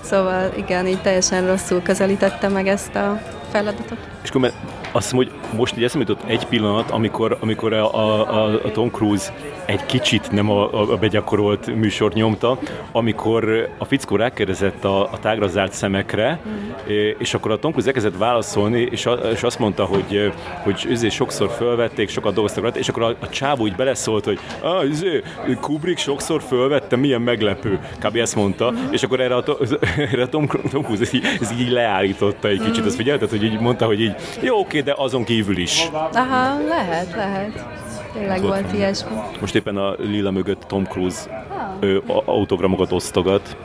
[0.02, 3.98] Szóval igen, így teljesen rosszul közelítette meg ezt a feladatot.
[4.22, 4.52] És akkor
[4.92, 8.90] azt mondom, hogy most így eszembe jutott egy pillanat, amikor, amikor a, a, a Tom
[8.90, 9.32] Cruise
[9.64, 12.58] egy kicsit nem a, a begyakorolt műsort nyomta,
[12.92, 16.70] amikor a fickó rákérdezett a, a tágra zárt szemekre, mm.
[17.18, 20.32] és akkor a Tom Cruise elkezdett válaszolni, és, a, és azt mondta, hogy,
[20.62, 24.38] hogy üzé sokszor felvették, sokat dolgoztak rajta, és akkor a, a csávó úgy beleszólt, hogy
[24.60, 25.22] ah, üzé,
[25.60, 27.80] Kubrick sokszor fölvette, milyen meglepő.
[27.98, 28.16] Kb.
[28.16, 28.92] ezt mondta, mm.
[28.92, 29.44] és akkor erre a,
[30.12, 32.86] erre a Tom, Tom Cruise ez így, ez így leállította egy kicsit, mm.
[32.86, 35.88] azt figyelted, hogy így mondta, hogy így, jó, oké, de azon kívül is.
[36.12, 37.64] Aha, lehet, lehet.
[38.12, 39.10] Tényleg volt, volt ilyesmi.
[39.40, 42.22] Most éppen a lila mögött Tom Cruise ah.
[42.24, 43.56] autogramokat osztogat.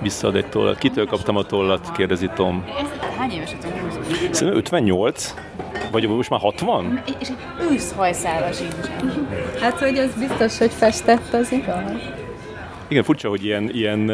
[0.00, 0.78] Visszaad egy tollat.
[0.78, 1.92] Kitől kaptam a tollat?
[1.92, 2.64] Kérdezi Tom.
[3.18, 4.32] Hány éves a Tom Cruise?
[4.32, 5.34] Szerintem 58.
[5.90, 7.02] Vagy most már 60?
[7.20, 7.36] És egy
[7.70, 9.28] őszhajszála sincsen.
[9.60, 11.90] Hát, hogy ez biztos, hogy festett, az igaz.
[12.88, 14.08] Igen, furcsa, hogy ilyen, ilyen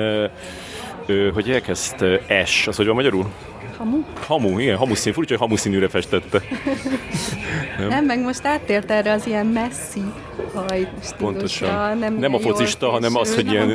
[1.07, 2.05] ö, hogy elkezd
[2.45, 3.27] S, az hogy van magyarul?
[3.85, 4.03] Hamu?
[4.27, 5.13] Hamu, igen, hamuszín.
[5.13, 6.43] Furcsa, hogy hamuszínűre festette.
[7.79, 7.89] nem?
[7.89, 10.03] nem, meg most áttért erre az ilyen messzi
[10.55, 11.99] haj Pontosan.
[11.99, 13.69] Nem, nem a focista, hanem az, hogy ilyen...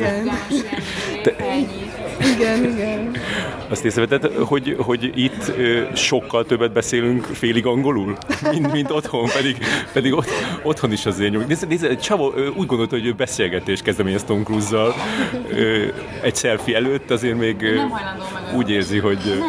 [1.24, 1.36] Te...
[2.20, 3.12] Igen, igen.
[3.70, 5.52] Azt észrevetett, hogy, hogy itt
[5.96, 8.18] sokkal többet beszélünk félig angolul,
[8.52, 9.58] mint, mint otthon, pedig,
[9.94, 10.30] pedig ott,
[10.64, 11.48] otthon is azért nyújt.
[11.48, 14.94] Nézd, nézd, Csavo úgy gondolta, hogy ő beszélgetés kezdeményez Tom Cruise-zal.
[16.22, 17.62] Egy selfie előtt azért még...
[17.62, 17.94] Nem
[18.56, 19.44] úgy érzi, hogy...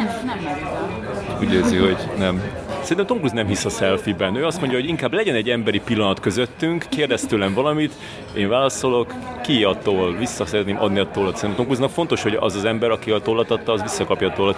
[1.40, 2.42] Úgy érzi, hogy nem.
[2.82, 4.36] Szerintem Tom Cruise nem hisz a selfie-ben.
[4.36, 7.92] Ő azt mondja, hogy inkább legyen egy emberi pillanat közöttünk, kérdez tőlem valamit,
[8.34, 9.78] én válaszolok, ki a
[10.18, 11.36] vissza szeretném adni a tollat.
[11.36, 14.32] Szerintem Tom Cruise-nak fontos, hogy az az ember, aki a tollat adta, az visszakapja a
[14.32, 14.56] tollat.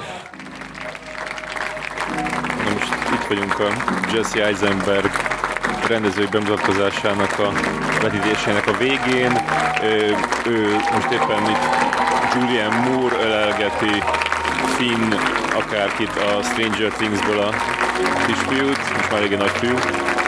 [2.65, 3.69] Na most itt vagyunk a
[4.15, 5.11] Jesse Eisenberg
[5.89, 7.53] rendezői bemutatkozásának a
[8.03, 9.33] vetítésének a végén.
[9.83, 10.17] Ő,
[10.47, 11.91] ő most éppen itt
[12.35, 14.03] Julian Moore ölelgeti
[14.77, 15.13] Finn
[15.55, 17.82] akárkit a Stranger Things-ből a
[18.27, 19.77] kisfiút, most már régen nagyfiú,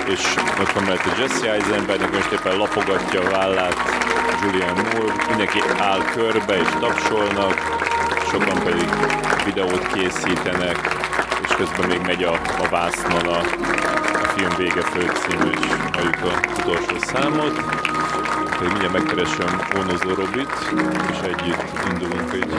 [0.07, 3.77] és ott van mellett a Jesse Eisenberg, most éppen lapogatja a vállát
[4.43, 7.55] Julian Moore, mindenki áll körbe és tapsolnak,
[8.31, 8.89] sokan pedig
[9.45, 10.79] videót készítenek,
[11.43, 13.39] és közben még megy a, a vásznon a,
[14.23, 17.65] a film vége főcím, és halljuk a utolsó számot.
[18.45, 20.53] Úgyhogy mindjárt megkeresem Onozó Robit,
[21.11, 22.53] és együtt indulunk egy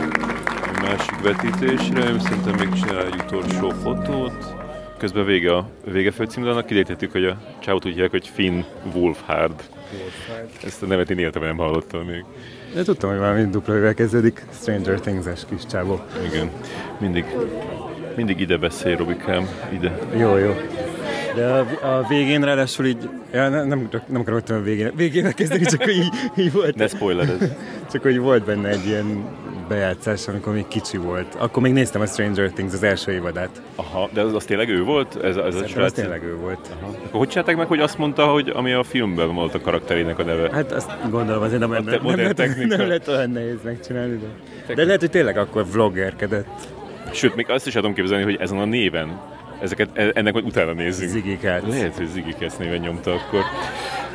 [0.82, 2.20] másik vetítésre.
[2.20, 4.65] Szerintem még csinál egy utolsó fotót.
[4.98, 9.64] Közben vége a vége főcímdalnak, kiderítettük, hogy a csávot úgy hívják, hogy Finn Wolfhard.
[10.64, 12.26] Ezt a nevet én életemben nem hallottam még.
[12.74, 16.02] De tudtam, hogy valami dupla kezdődik, Stranger Things-es kis csávó.
[16.26, 16.50] Igen,
[17.00, 17.26] mindig,
[18.16, 20.00] mindig ide beszél, Robikám, ide.
[20.18, 20.54] Jó, jó.
[21.36, 25.66] De a, a végén ráadásul így, ja, nem, nem, nem akarom a végén, végén kezdeni,
[25.66, 26.76] csak hogy így, így volt.
[26.76, 27.58] Ne spoilered.
[27.92, 29.26] Csak hogy volt benne egy ilyen
[29.68, 31.36] bejátszás, amikor még kicsi volt.
[31.38, 33.62] Akkor még néztem a Stranger Things az első évadát.
[33.76, 35.24] Aha, de az, az tényleg ő volt?
[35.24, 36.70] Ez, ez a az tényleg ő volt.
[36.82, 36.92] Aha.
[37.06, 40.24] Akkor hogy csinálták meg, hogy azt mondta, hogy ami a filmben volt a karakterének a
[40.24, 40.50] neve?
[40.52, 44.20] Hát azt gondolom azért nem, nem, nem, nem, lehet, nem lehet olyan nehéz megcsinálni,
[44.68, 46.68] de, de lehet, hogy tényleg akkor vloggerkedett.
[47.14, 49.20] Sőt, még azt is tudom képzelni, hogy ezen a néven
[49.62, 51.40] ezeket, e- ennek majd utána nézzünk.
[51.42, 51.64] Cats.
[51.68, 53.42] Lehet, hogy Cats néven nyomta akkor.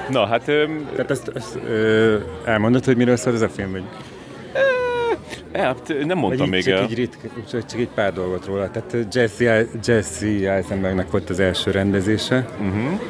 [0.09, 0.49] Na, hát...
[0.49, 3.71] Öm, Tehát azt, azt ö, elmondod, hogy miről szól ez a film?
[3.71, 3.83] Vagy?
[5.53, 6.85] E, hát nem mondtam Vagy még csak el.
[6.85, 7.19] Így rit,
[7.51, 8.71] csak, egy pár dolgot róla.
[8.71, 12.49] Tehát Jesse, Jesse Eisenbergnek volt az első rendezése.
[12.61, 13.01] Uh-huh.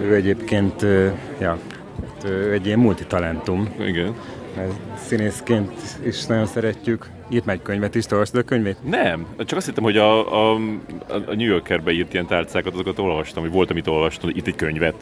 [0.00, 1.08] Ő egyébként, ö,
[1.40, 1.58] ja,
[2.00, 3.74] hát ő egy ilyen multitalentum.
[3.80, 4.14] Igen.
[4.56, 4.72] Mert
[5.06, 5.72] Színészként
[6.04, 7.10] is nagyon szeretjük.
[7.30, 8.76] Írt meg könyvet is, olvastad a könyvét?
[8.90, 10.54] Nem, csak azt hittem, hogy a, a,
[11.08, 14.54] a New Yorkerbe írt ilyen tárcákat, azokat olvastam, hogy volt, amit olvastam, hogy itt egy
[14.56, 14.94] könyvet.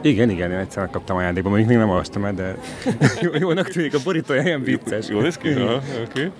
[0.00, 2.56] Igen, igen, én egyszer kaptam ajándékba, mondjuk még nem olvastam el, de
[3.22, 5.08] jó, jónak tűnik, a borítója ilyen vicces.
[5.08, 5.48] Jó néz ki?
[6.08, 6.30] Oké.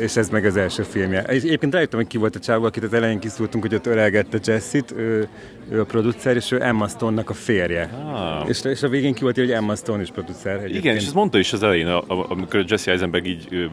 [0.00, 1.20] És ez meg az első filmje.
[1.20, 4.38] És egyébként rájöttem, hogy ki volt a csávó, akit az elején kiszúrtunk, hogy ott ölelgette
[4.44, 5.28] Jessit, ő,
[5.70, 7.82] ő a producer, és ő Emma Stone-nak a férje.
[7.82, 8.48] Ah.
[8.48, 10.56] És, és a végén ki volt, hogy Emma Stone is producer.
[10.56, 10.84] egyébként.
[10.84, 13.70] Igen, és ezt mondta is az elején, amikor Jesse Eisenberg így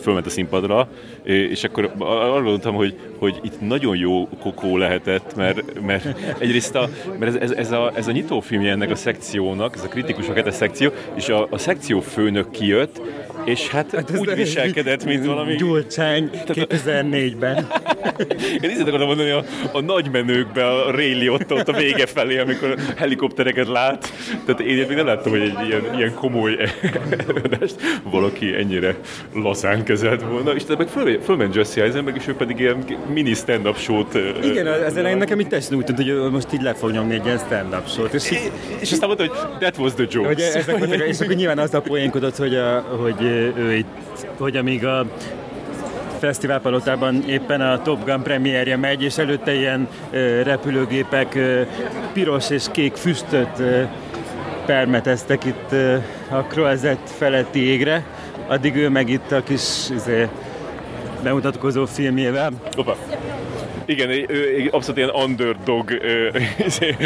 [0.00, 0.88] fölment a színpadra,
[1.22, 6.88] és akkor arra gondoltam, hogy, hogy itt nagyon jó kokó lehetett, mert, mert egyrészt a,
[7.18, 10.54] mert ez, ez, ez, a, ez a nyitófilmje ennek a szekciónak, ez a kritikusok hetes
[10.54, 13.00] szekció, és a, a szekció főnök kijött,
[13.44, 15.54] és hát, hát úgy viselkedett, mint valami...
[15.54, 17.66] Gyurcsány 2004-ben.
[18.62, 22.38] Én így akartam mondani a, a nagy menőkbe, a Ray Liotta ott a vége felé,
[22.38, 24.12] amikor helikoptereket lát.
[24.44, 26.56] Tehát én még nem láttam, hogy egy ilyen, ilyen komoly
[27.28, 28.96] előadást valaki ennyire
[29.34, 30.54] lazán kezelt volna.
[30.54, 34.18] És meg föl, fölment Jesse Eisenberg, és ő pedig ilyen mini stand-up show-t.
[34.42, 37.24] Igen, az elején nekem így teljesen úgy tűnt, hogy most így le fog nyomni egy
[37.24, 38.14] ilyen stand-up show-t.
[38.14, 40.26] És így, És aztán mondta, hogy that was the joke.
[40.26, 43.22] Hogy ezek voltak, és akkor nyilván az a poénkodott, hogy, a, hogy
[43.56, 45.06] ő itt, hogy amíg a
[46.18, 51.62] fesztiválpalotában éppen a Top Gun premierje megy, és előtte ilyen ö, repülőgépek ö,
[52.12, 53.82] piros és kék füstöt ö,
[54.66, 55.72] permeteztek itt
[56.30, 58.04] a Croisette feletti égre,
[58.48, 60.28] addig ő meg itt a kis izé,
[61.22, 62.52] bemutatkozó filmjével.
[62.76, 62.96] Opa.
[63.84, 66.28] Igen, ő- abszolút ilyen underdog ö,
[66.66, 66.96] izé,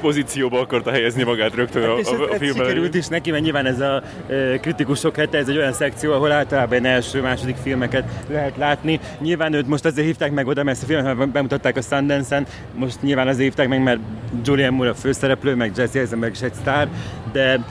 [0.00, 2.66] pozícióba akarta helyezni magát rögtön a, És ez, a, a filmben.
[2.66, 6.32] sikerült is neki, mert nyilván ez a e, kritikusok hete, ez egy olyan szekció, ahol
[6.32, 9.00] általában első, második filmeket lehet látni.
[9.20, 13.02] Nyilván őt most azért hívták meg oda, mert ezt a filmet bemutatták a Sundance-en, most
[13.02, 14.00] nyilván azért hívták meg, mert
[14.44, 16.88] Julian Moore a főszereplő, meg Jesse Eisenberg is egy sztár,
[17.32, 17.64] de,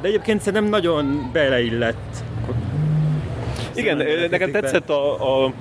[0.00, 2.16] de egyébként szerintem nagyon beleillett.
[3.74, 5.52] Igen, Szóval nekem tetszett a, a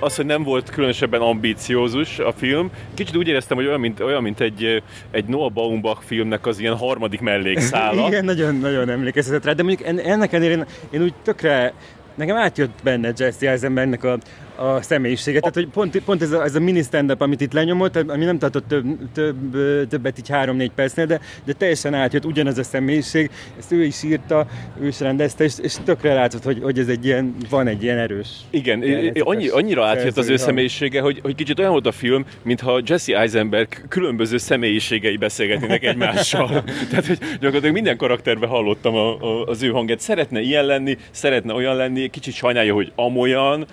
[0.00, 2.70] az, hogy nem volt különösebben ambíciózus a film.
[2.94, 6.76] Kicsit úgy éreztem, hogy olyan, mint, olyan, mint egy, egy Noah Baumbach filmnek az ilyen
[6.76, 8.06] harmadik mellékszála.
[8.08, 11.72] Igen, nagyon, nagyon emlékeztetett rá, de mondjuk en- ennek ellenére én, én úgy tökre
[12.14, 14.18] Nekem átjött benne Jesse Eisenbergnek a,
[14.60, 15.38] a személyisége.
[15.40, 18.38] Tehát, hogy pont, pont ez, a, ez a mini stand-up, amit itt lenyomott, ami nem
[18.38, 19.56] tartott több, több,
[19.88, 23.30] többet így három-négy percnél, de, de teljesen átjött ugyanaz a személyiség.
[23.58, 24.46] Ezt ő is írta,
[24.80, 27.98] ő is rendezte, és, és tökre látszott, hogy, hogy ez egy ilyen, van egy ilyen
[27.98, 28.28] erős.
[28.50, 32.24] Igen, jelenetes annyi, annyira átjött az ő személyisége, hogy, hogy kicsit olyan volt a film,
[32.42, 36.48] mintha Jesse Eisenberg különböző személyiségei beszélgetnének egymással.
[36.90, 40.00] Tehát, hogy gyakorlatilag minden karakterben hallottam a, a, az ő hangját.
[40.00, 43.66] Szeretne ilyen lenni, szeretne olyan lenni, kicsit sajnálja, hogy amolyan,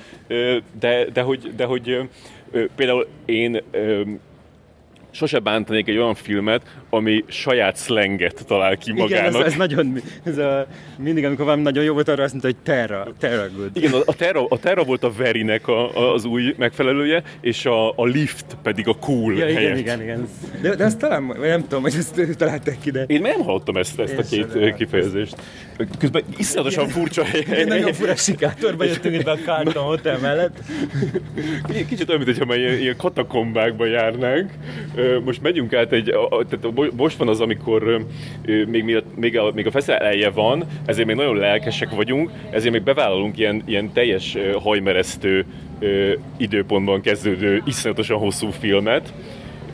[0.79, 2.09] de, de hogy, de hogy
[2.75, 3.61] például én
[5.11, 9.29] sose bántanék egy olyan filmet, ami saját slanget talál ki magának.
[9.29, 10.67] Igen, ez, ez nagyon, ez a,
[10.97, 13.69] mindig amikor valami nagyon jó volt, arra azt mondta, hogy terra, terra good.
[13.73, 17.65] Igen, a, a, terra, a terra volt a verinek a, a, az új megfelelője, és
[17.65, 19.61] a, a lift pedig a cool ja, helyett.
[19.61, 20.27] igen, igen, igen.
[20.61, 23.03] De, de ezt talán, nem tudom, hogy ezt találták ki, de...
[23.03, 24.75] Én nem hallottam ezt, ezt a két sem.
[24.75, 25.35] kifejezést.
[25.99, 27.39] Közben iszonyatosan furcsa hely.
[27.39, 30.57] Igen, nagyon fura sikátorba jöttünk itt a Carlton Hotel mellett.
[31.87, 34.51] Kicsit olyan, mintha már ilyen, ilyen katakombákba járnánk.
[35.23, 36.15] Most megyünk át egy,
[36.49, 36.65] tehát
[36.95, 38.05] most van az, amikor
[38.45, 42.83] még, még, a, még a fesztivál eleje van, ezért még nagyon lelkesek vagyunk, ezért még
[42.83, 45.45] bevállalunk ilyen, ilyen teljes hajmeresztő
[46.37, 49.13] időpontban kezdődő, iszonyatosan hosszú filmet,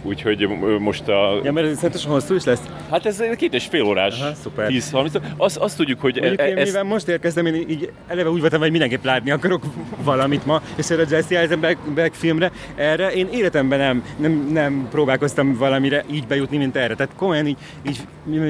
[0.03, 0.47] úgyhogy
[0.79, 1.39] most a...
[1.43, 2.61] Ja, mert ez szerintem hosszú is lesz?
[2.89, 4.21] Hát ez két és fél órás.
[4.21, 4.67] Aha, szuper.
[4.71, 5.21] 10-30.
[5.37, 6.17] Azt, azt tudjuk, hogy...
[6.19, 6.67] Mondjuk e, én, ez...
[6.67, 9.63] mivel most érkeztem, én így eleve úgy voltam, hogy mindenképp látni akarok
[10.03, 15.57] valamit ma, és erre a Jesse Eisenberg filmre, erre én életemben nem, nem, nem próbálkoztam
[15.57, 16.95] valamire így bejutni, mint erre.
[16.95, 17.99] Tehát komolyan így, így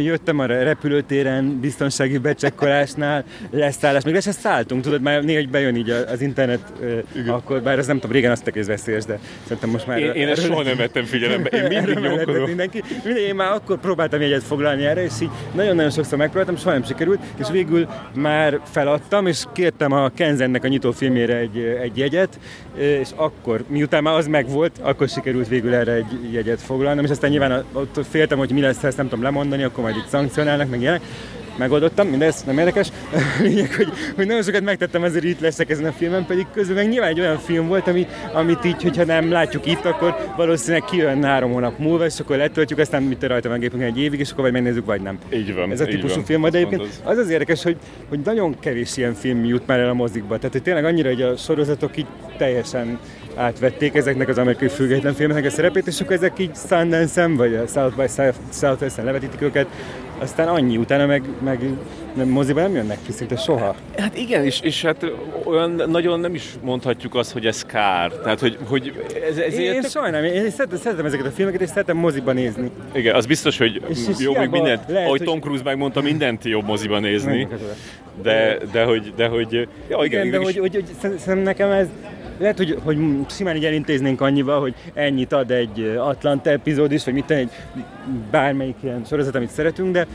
[0.04, 5.90] jöttem a repülőtéren, biztonsági becsekkolásnál, leszállás, még le se szálltunk, tudod, már néha bejön így
[5.90, 6.74] az internet,
[7.16, 7.30] Igen.
[7.30, 10.00] akkor, bár ez nem tudom, régen azt egész veszélyes, de szerintem most már...
[10.00, 11.78] Én, én ezt soha nem vettem figyelembe figyelembe.
[11.78, 12.44] Én mindig nyomkodom.
[12.44, 12.84] Mindenki.
[13.04, 16.84] Mindig, én már akkor próbáltam jegyet foglalni erre, és így nagyon-nagyon sokszor megpróbáltam, soha nem
[16.84, 22.40] sikerült, és végül már feladtam, és kértem a Kenzennek a nyitófilmére egy, egy jegyet,
[22.78, 27.30] és akkor, miután már az megvolt, akkor sikerült végül erre egy jegyet foglalnom, és aztán
[27.30, 30.70] nyilván ott féltem, hogy mi lesz, ha ezt nem tudom lemondani, akkor majd itt szankcionálnak,
[30.70, 31.02] meg ilyenek
[31.58, 32.92] megoldottam, mindez nem érdekes.
[33.42, 36.90] Lényeg, hogy, hogy nagyon sokat megtettem, ezért itt leszek ezen a filmen, pedig közben meg
[36.90, 41.24] nyilván egy olyan film volt, ami, amit így, hogyha nem látjuk itt, akkor valószínűleg kijön
[41.24, 44.54] három hónap múlva, és akkor letöltjük, aztán mit rajta megépünk egy évig, és akkor vagy
[44.54, 45.20] megnézzük, vagy nem.
[45.34, 45.72] Így van.
[45.72, 47.78] Ez a típusú van, film, de egyébként az az érdekes, hogy,
[48.10, 50.36] hogy nagyon kevés ilyen film jut már el a mozikba.
[50.36, 53.00] Tehát, hogy tényleg annyira, hogy a sorozatok így teljesen
[53.36, 57.68] átvették ezeknek az amerikai független filmeknek a szerepét, és akkor ezek így Sundance-en, vagy a
[57.68, 59.68] South by Southwest-en levetítik őket,
[60.24, 61.60] aztán annyi, utána meg, meg
[62.14, 63.76] nem, moziba nem jönnek ki szinte soha.
[63.98, 65.12] Hát igen, és, és hát
[65.44, 68.12] olyan nagyon nem is mondhatjuk azt, hogy ez kár.
[68.12, 69.90] Tehát, hogy, hogy ez, ez én, én tök...
[69.92, 72.72] sajnálom, én szeretem, szeretem ezeket a filmeket, és szeretem moziba nézni.
[72.94, 76.66] Igen, az biztos, hogy és jó, még mindent, lehet, ahogy Tom Cruise megmondta, mindent jobb
[76.66, 77.48] moziba nézni.
[78.22, 81.88] De, de hogy, de hogy, ja, igen, igen de hogy, hogy, hogy, szerintem nekem ez,
[82.38, 82.98] lehet, hogy, hogy
[83.30, 87.50] simán így elintéznénk annyival, hogy ennyit ad egy Atlanta epizód is, vagy mit egy
[88.32, 90.08] bármelyik ilyen sorozat, amit szeretünk, de,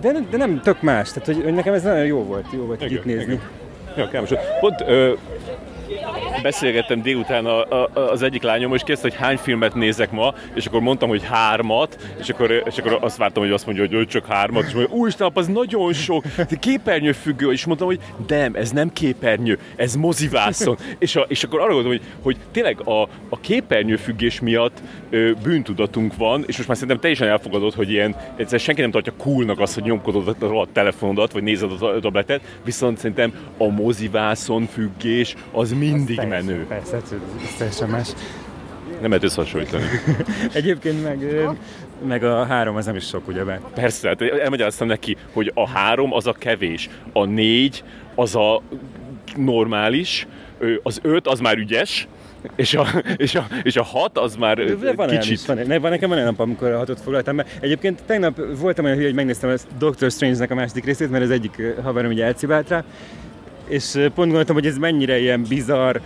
[0.00, 1.08] de, de nem tök más.
[1.08, 3.32] Tehát, hogy, hogy nekem ez nagyon jó volt, jó volt igen, itt nézni.
[3.32, 3.40] Igen.
[3.96, 4.32] Ja, kellemes.
[4.60, 5.12] Pont ö,
[6.42, 10.66] beszélgettem délután a, a, az egyik lányom, és kérdezte, hogy hány filmet nézek ma, és
[10.66, 14.04] akkor mondtam, hogy hármat, és akkor, és akkor azt vártam, hogy azt mondja, hogy ő
[14.04, 16.24] csak hármat, és mondja, úristen, az nagyon sok,
[16.60, 20.76] képernyő függő, és mondtam, hogy nem, ez nem képernyő, ez mozivászon.
[20.98, 24.78] és, a, és akkor arra gondolom, hogy, hogy tényleg a, a képernyő függés miatt
[25.10, 29.12] ö, bűntudatunk van, és most már szerintem teljesen elfogadod, hogy ilyen, egyszer senki nem tartja
[29.16, 34.66] coolnak azt, hogy nyomkodod a, a telefonodat, vagy nézed a tabletet, viszont szerintem a mozivászon
[34.66, 36.66] függés az mindig menő.
[36.68, 37.14] Persze, ez
[37.58, 38.08] teljesen más.
[39.00, 39.84] Nem lehet összehasonlítani.
[40.52, 41.18] Egyébként meg,
[42.06, 43.60] meg a három az nem is sok, ugye be?
[43.74, 48.62] Persze, hát elmagyaráztam neki, hogy a három az a kevés, a négy az a
[49.36, 50.26] normális,
[50.82, 52.08] az öt az már ügyes,
[52.56, 55.44] és a, és a, és a hat az már De van kicsit...
[55.44, 57.44] Van, van, nekem van olyan nap, amikor a hatot foglaltam be.
[57.60, 61.30] Egyébként tegnap voltam olyan hülye, hogy megnéztem a Doctor Strange-nek a második részét, mert az
[61.30, 62.84] egyik haverom ugye elcibált rá,
[63.68, 65.96] és pont gondoltam, hogy ez mennyire ilyen bizarr,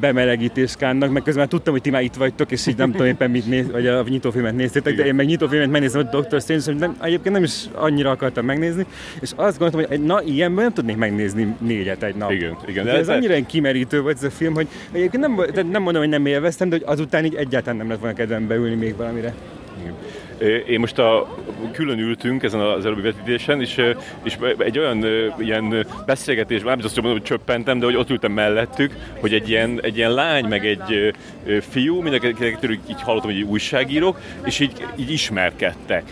[0.00, 3.06] bemelegítés kánnak, meg közben már tudtam, hogy ti már itt vagytok, és így nem tudom
[3.06, 6.62] éppen mit néz, vagy a nyitófilmet néztétek, de én meg nyitófilmet megnézem, hogy Doctor Strange,
[6.72, 8.86] és nem, egyébként nem is annyira akartam megnézni,
[9.20, 12.30] és azt gondoltam, hogy na ilyenben nem tudnék megnézni négyet egy nap.
[12.30, 12.84] Igen, igen.
[12.84, 16.26] De ez annyira kimerítő volt ez a film, hogy egyébként nem, nem mondom, hogy nem
[16.26, 19.34] élveztem, de hogy azután így egyáltalán nem lett volna kedvem beülni még valamire.
[20.40, 20.66] Igen.
[20.66, 21.36] Én most a,
[21.72, 23.82] külön ültünk ezen az előbbi vetítésen, és,
[24.22, 25.04] és egy olyan
[25.38, 29.78] ilyen beszélgetésben, nem azt mondom, hogy csöppentem, de hogy ott ültem mellettük, hogy egy ilyen,
[29.82, 31.14] egy ilyen lány, meg egy
[31.70, 36.02] fiú, mindenkinek így hallottam, hogy újságírók, és így, így ismerkedtek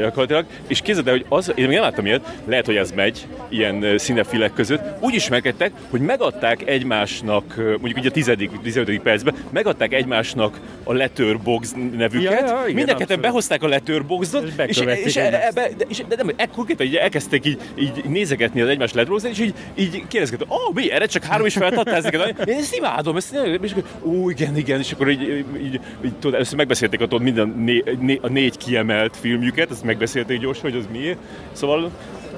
[0.00, 0.44] gyakorlatilag.
[0.66, 3.98] És képzeld el, hogy az, én még nem láttam ilyet, lehet, hogy ez megy ilyen
[3.98, 8.32] színefilek között, úgy ismerkedtek, hogy megadták egymásnak, mondjuk ugye a 10.
[8.62, 9.00] 15.
[9.00, 15.16] percben, megadták egymásnak a Letterbox nevüket, ja, ja, mindenketten behozták a Letterboxot, és, és, és,
[15.16, 19.40] ebbe, de, és de nem, ekkor így elkezdtek így, így nézegetni az egymás Letterboxot, és
[19.40, 23.16] így, így kérdezgettek, ó, oh, mi, erre csak három is feltadtál ezeket, én ezt imádom,
[23.16, 27.00] ezt és akkor, ó, igen, igen, és akkor így, így, így, így tudod, először megbeszélték
[27.00, 31.18] a, tudod, minden né, né, a négy kiemelt filmjüket, ezt megbeszélték gyorsan, hogy az miért.
[31.52, 31.90] Szóval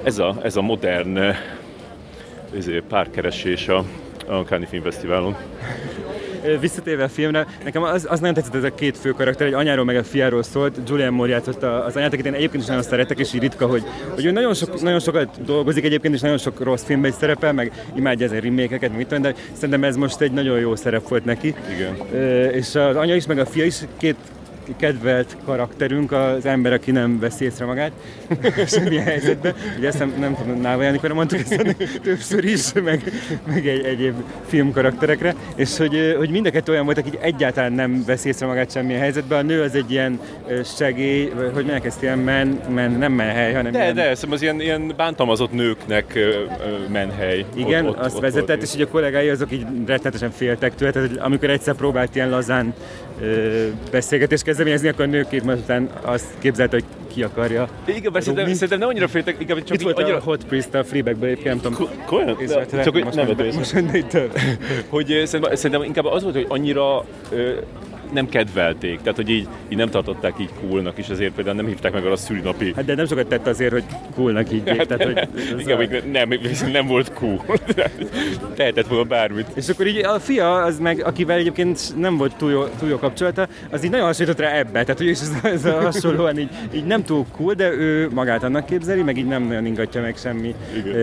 [0.03, 1.19] ez a, ez a modern
[2.57, 3.83] izé, párkeresés a,
[4.27, 5.35] a Cannes Filmfesztiválon.
[6.59, 9.85] Visszatérve a filmre, nekem az, az nagyon tetszett ez a két fő karakter, egy anyáról
[9.85, 10.77] meg a fiáról szólt.
[10.87, 13.83] Julian Moore játszotta az anyát, akit én egyébként is nagyon szeretek, és így ritka, hogy,
[14.13, 17.53] hogy ő nagyon, sok, nagyon sokat dolgozik egyébként, és nagyon sok rossz filmben is szerepel,
[17.53, 21.25] meg imádja ezen remékeket, mit tudom, de szerintem ez most egy nagyon jó szerep volt
[21.25, 21.55] neki.
[21.75, 21.95] Igen.
[22.51, 24.15] És az anya is, meg a fia is két
[24.77, 27.91] kedvelt karakterünk az ember, aki nem veszi észre magát
[28.67, 29.53] semmilyen helyzetben.
[29.77, 33.03] Ugye ezt nem, nem tudom, Náva Jánikora mondtuk ezt többször is, meg,
[33.47, 34.13] meg egy, egyéb
[34.45, 38.71] filmkarakterekre, és hogy, hogy mind a kettő olyan volt, aki egyáltalán nem veszi észre magát
[38.71, 39.39] semmilyen helyzetben.
[39.39, 40.19] A nő az egy ilyen
[40.77, 44.41] segély, hogy mondják ezt ilyen men, men nem menhely, hanem De, ilyen, de, szerintem az
[44.41, 46.19] ilyen, ilyen bántalmazott nőknek
[46.91, 47.45] menhely.
[47.55, 48.61] igen, Ott- ott- azt ott vezetett, volt.
[48.61, 52.73] és így a kollégái azok így rettenetesen féltek tőle, tehát amikor egyszer próbált ilyen lazán
[53.91, 57.69] beszélgetést kezdeményezni, akkor a nő két mondat után azt képzelte, hogy ki akarja.
[57.85, 60.15] Igen, bár szerintem, szerintem nem annyira féltek, inkább csak Itt volt annyira...
[60.17, 61.89] a Hot Priest a Fleagbag-ből egyébként, nem tudom.
[62.05, 62.37] Komolyan?
[62.83, 63.27] Csak hogy nem.
[63.53, 63.75] Most
[64.89, 67.05] hogy szerintem, inkább az volt, hogy annyira
[68.13, 71.93] nem kedvelték, tehát hogy így, így nem tartották így coolnak, és ezért például nem hívták
[71.93, 73.83] meg arra a szülinapi Hát de nem sokat tett azért, hogy
[74.15, 75.27] coolnak így tehát, hogy
[75.61, 77.41] Igen, a- nem, viszont nem volt cool.
[78.55, 79.47] Tehetett volna bármit.
[79.53, 82.97] És akkor így a fia, az meg, akivel egyébként nem volt túl jó, túl jó
[82.97, 84.83] kapcsolata, az így nagyon hasonlított rá ebbe.
[84.83, 88.43] Tehát, hogy ez, a- ez a hasonlóan így, így, nem túl cool, de ő magát
[88.43, 90.95] annak képzeli, meg így nem nagyon ingatja meg semmi Igen.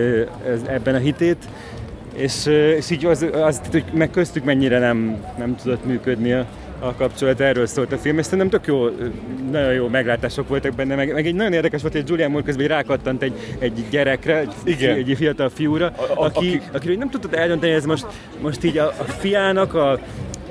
[0.47, 1.43] ez, ebben a hitét.
[2.15, 2.45] És,
[2.77, 6.45] és így az, az, hogy meg köztük mennyire nem, nem tudott működni a,
[6.87, 8.87] a kapcsolat, erről szólt a film, és szerintem tök jó,
[9.51, 12.67] nagyon jó meglátások voltak benne, meg, meg egy nagyon érdekes volt, hogy Julian Moore közben
[12.67, 14.95] rákattant egy, egy gyerekre, egy, Igen.
[14.95, 18.05] egy fiatal fiúra, A- a- aki, aki- akiről nem tudtad eldönteni, ez most,
[18.41, 19.99] most így a, a fiának a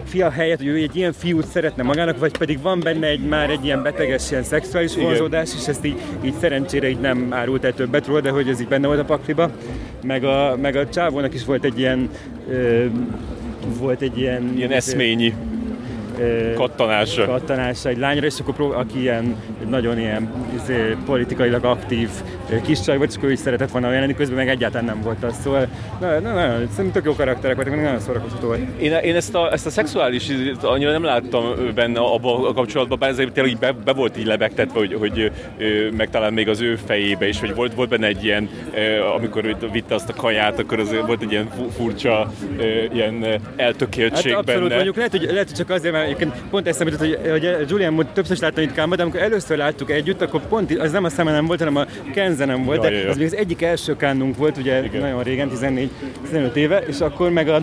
[0.05, 3.51] fia helyett, hogy ő egy ilyen fiút szeretne magának, vagy pedig van benne egy már
[3.51, 7.72] egy ilyen beteges, ilyen szexuális vonzódás, és ezt így, így szerencsére így nem árult el
[7.74, 9.51] többet róla, de hogy ez így benne volt a pakliba.
[10.03, 12.09] Meg a, meg a csávónak is volt egy ilyen
[12.51, 12.85] ö,
[13.78, 14.53] volt egy ilyen...
[14.57, 15.35] Ilyen eszményi
[16.55, 17.27] kattanása.
[17.27, 19.37] kattanása egy lányra, és akkor prób- aki ilyen,
[19.68, 22.09] nagyon ilyen izé, politikailag aktív
[22.61, 25.35] kis csaj és akkor ő is szeretett volna olyan közben meg egyáltalán nem volt az.
[25.43, 25.67] Szóval
[26.01, 28.61] na, na, na, szerintem tök jó karakterek voltak, meg nagyon szórakoztató volt.
[28.79, 30.31] Én, én ezt, a, ezt a szexuális
[30.63, 31.45] annyira nem láttam
[31.75, 35.33] benne abban a kapcsolatban, bár ezért tényleg be, be, volt így lebegtetve, hogy, hogy
[35.97, 38.49] meg talán még az ő fejébe is, hogy volt, volt benne egy ilyen,
[39.17, 42.33] amikor vitte azt a kaját, akkor az volt egy ilyen fu- furcsa
[42.93, 43.27] ilyen
[43.57, 44.75] eltökéltség Hát abszolút benne.
[44.75, 47.93] mondjuk, lehet hogy, lehet, hogy csak azért, mert egyébként pont eszembe jutott, hogy, hogy Julian
[47.93, 51.05] Moore többször is láttam itt Kámba, de amikor először láttuk együtt, akkor pont az nem
[51.05, 51.87] a szemem volt, hanem a
[52.43, 53.11] Kenzenem volt, Ja, de ja, ja.
[53.11, 55.01] az még az egyik első kánunk volt, ugye Igen.
[55.01, 55.51] nagyon régen,
[56.32, 57.62] 14-15 éve, és akkor meg a,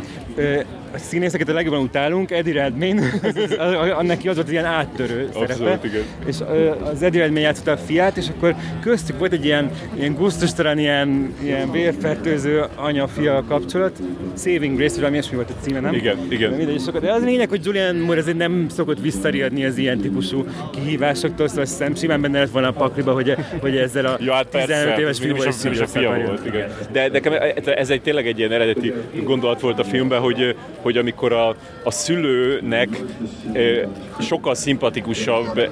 [0.93, 4.65] a színészeket a legjobban utálunk, Eddie Redmayne, az, az, az, neki az volt egy ilyen
[4.65, 6.01] áttörő Abszolút, szerepe, igen.
[6.25, 6.35] és
[6.83, 11.33] az Eddie Redmayne játszotta a fiát, és akkor köztük volt egy ilyen, ilyen gusztustalan, ilyen,
[11.43, 13.97] ilyen vérfertőző anya-fia kapcsolat,
[14.37, 15.93] Saving Grace, vagy valami ilyesmi volt a címe, nem?
[15.93, 16.57] Igen, igen.
[16.57, 19.99] De és akkor, de az lényeg, hogy Julian Moore azért nem szokott visszariadni az ilyen
[19.99, 24.33] típusú kihívásoktól, szóval hiszem simán benne lett volna a pakliba, hogy, hogy ezzel a Ja,
[24.33, 26.69] hát persze, 15 éves is, fiúval nem is a fia volt, igen.
[26.91, 27.33] De nekem
[27.65, 31.91] ez egy tényleg egy ilyen eredeti gondolat volt a filmben, hogy, hogy amikor a, a
[31.91, 32.89] szülőnek
[33.53, 33.81] ö,
[34.19, 35.63] sokkal szimpatikusabb ö,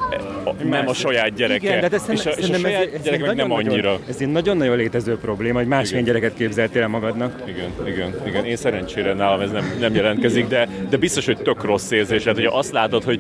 [0.70, 3.20] nem a saját gyereke, Igen, de hát ez és a, és a saját ez gyerek
[3.20, 4.00] meg nem nagyon-nagyon- annyira.
[4.10, 7.44] Ez egy nagyon-nagyon létező probléma, hogy másmilyen gyereket képzeltél el magadnak.
[7.48, 8.46] Igen, igen, igen.
[8.46, 12.24] Én szerencsére nálam ez nem, nem jelentkezik, de, de biztos, hogy tök rossz érzés.
[12.24, 13.20] Hát, hogy azt látod, hogy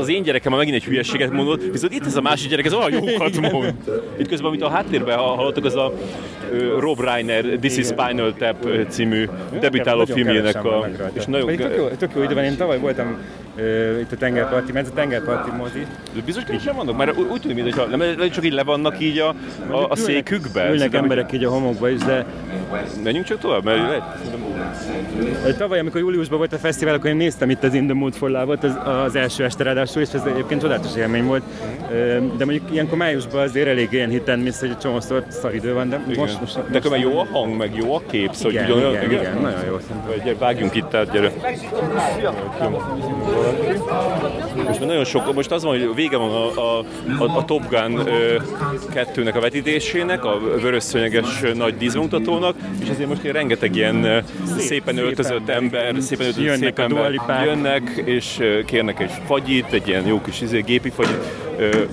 [0.00, 2.72] az én gyerekem már megint egy hülyeséget mondott, viszont itt ez a másik gyerek, ez
[2.72, 3.74] olyan jókat mond.
[4.18, 5.92] Itt közben, amit a háttérben hallottak, az a
[6.78, 9.28] Rob Reiner This is Spinal Tap című
[9.60, 10.88] debütáló Nagyon filmjének a...
[11.08, 11.20] rajta.
[11.20, 13.18] És nagyon, Pedig tök, jó, tök jó idő van, én tavaly voltam
[14.00, 15.86] itt a tengerparti, mert ez a tengerparti mozi.
[16.14, 16.96] de biztos kevesen vannak?
[16.96, 19.34] Mert úgy, úgy tűnik, mintha nem, csak így le vannak így a,
[19.70, 20.70] a, a székükbe.
[20.70, 22.24] Ülnek emberek így a homokba is, de
[23.02, 27.62] Menjünk csak tovább, mert lehet, Tavaly, amikor júliusban volt a fesztivál, akkor én néztem itt
[27.62, 30.96] az In the Mood for Love-ot az, az első este ráadásul, és ez egyébként csodálatos
[30.96, 31.42] élmény volt.
[32.36, 36.00] De mondjuk ilyenkor májusban azért elég ilyen hiten miss, hogy csomószor szar idő van, de
[36.08, 36.20] igen.
[36.20, 39.20] most, most, de akkor jó a hang, meg jó a kép, szóval igen, ugyanolyan- igen,
[39.20, 40.38] igen, nagyon jó szerintem.
[40.38, 41.32] Vágjunk itt át, gyere.
[44.66, 46.84] Most nagyon sok, most az van, hogy vége van a, a,
[47.18, 48.36] a, a Top Gun ö,
[48.94, 54.24] 2-nek a vetítésének, a vörös szőnyeges nagy díszbemutatónak, és ezért most ilyen rengeteg ilyen
[54.58, 57.12] szépen öltözött ember, szépen öltözött Jönnek szép ember
[57.44, 61.24] jönnek, és kérnek egy fagyit, egy ilyen jó kis izé, gépi fagyit.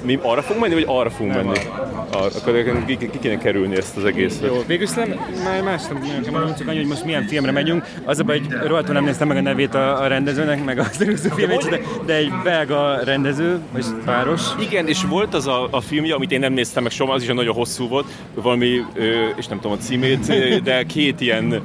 [0.04, 1.60] Mi arra fogunk menni, vagy arra fogunk menni?
[2.16, 4.46] Akkor ki, ki, kéne kerülni ezt az egészet.
[4.46, 5.98] Jó, végül nem, már más nem
[6.32, 7.86] mondani, csak annyi, hogy most milyen filmre megyünk.
[8.04, 11.02] Az a baj, hogy rohadtul nem néztem meg a nevét a, a rendezőnek, meg az
[11.02, 14.42] előző filmét, de, de egy belga rendező, vagy páros.
[14.60, 17.28] Igen, és volt az a, a filmje, amit én nem néztem meg soha, az is
[17.28, 18.82] nagyon hosszú volt, valami,
[19.36, 20.26] és nem tudom a címét,
[20.64, 21.62] de két ilyen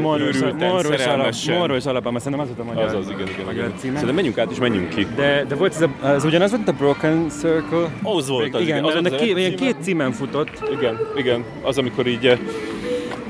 [0.00, 2.84] Morros, Morros, alap, Morros alapban, szerintem az volt a magyar.
[2.84, 3.72] Az az, igen, igen, igen.
[3.78, 5.06] Szerintem menjünk át és menjünk ki.
[5.16, 7.90] De, de volt ez a, az ugyanaz volt a Broken Circle?
[8.02, 8.84] Az volt az, igen.
[8.84, 10.50] Az, Az, az, de két, ilyen két címen futott.
[10.78, 11.44] Igen, igen.
[11.62, 12.38] Az, amikor így eh,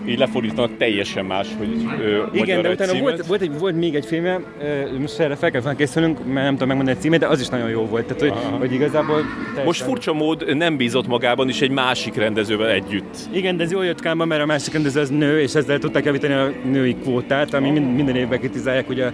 [0.08, 3.26] így lefordítanak teljesen más, hogy ö, Igen, de utána volt, címet.
[3.26, 6.68] volt, egy, volt még egy filmje, ö, most erre fel kell készülnünk, mert nem tudom
[6.68, 8.04] megmondani a címét, de az is nagyon jó volt.
[8.04, 9.16] Tehát, hogy, hogy igazából...
[9.20, 13.16] teljesen- Most furcsa mód nem bízott magában is egy másik rendezővel együtt.
[13.32, 16.04] Igen, de ez jól jött kámba, mert a másik rendező az nő, és ezzel tudták
[16.04, 19.04] javítani a női kvótát, ami mind, minden évben kritizálják, ugye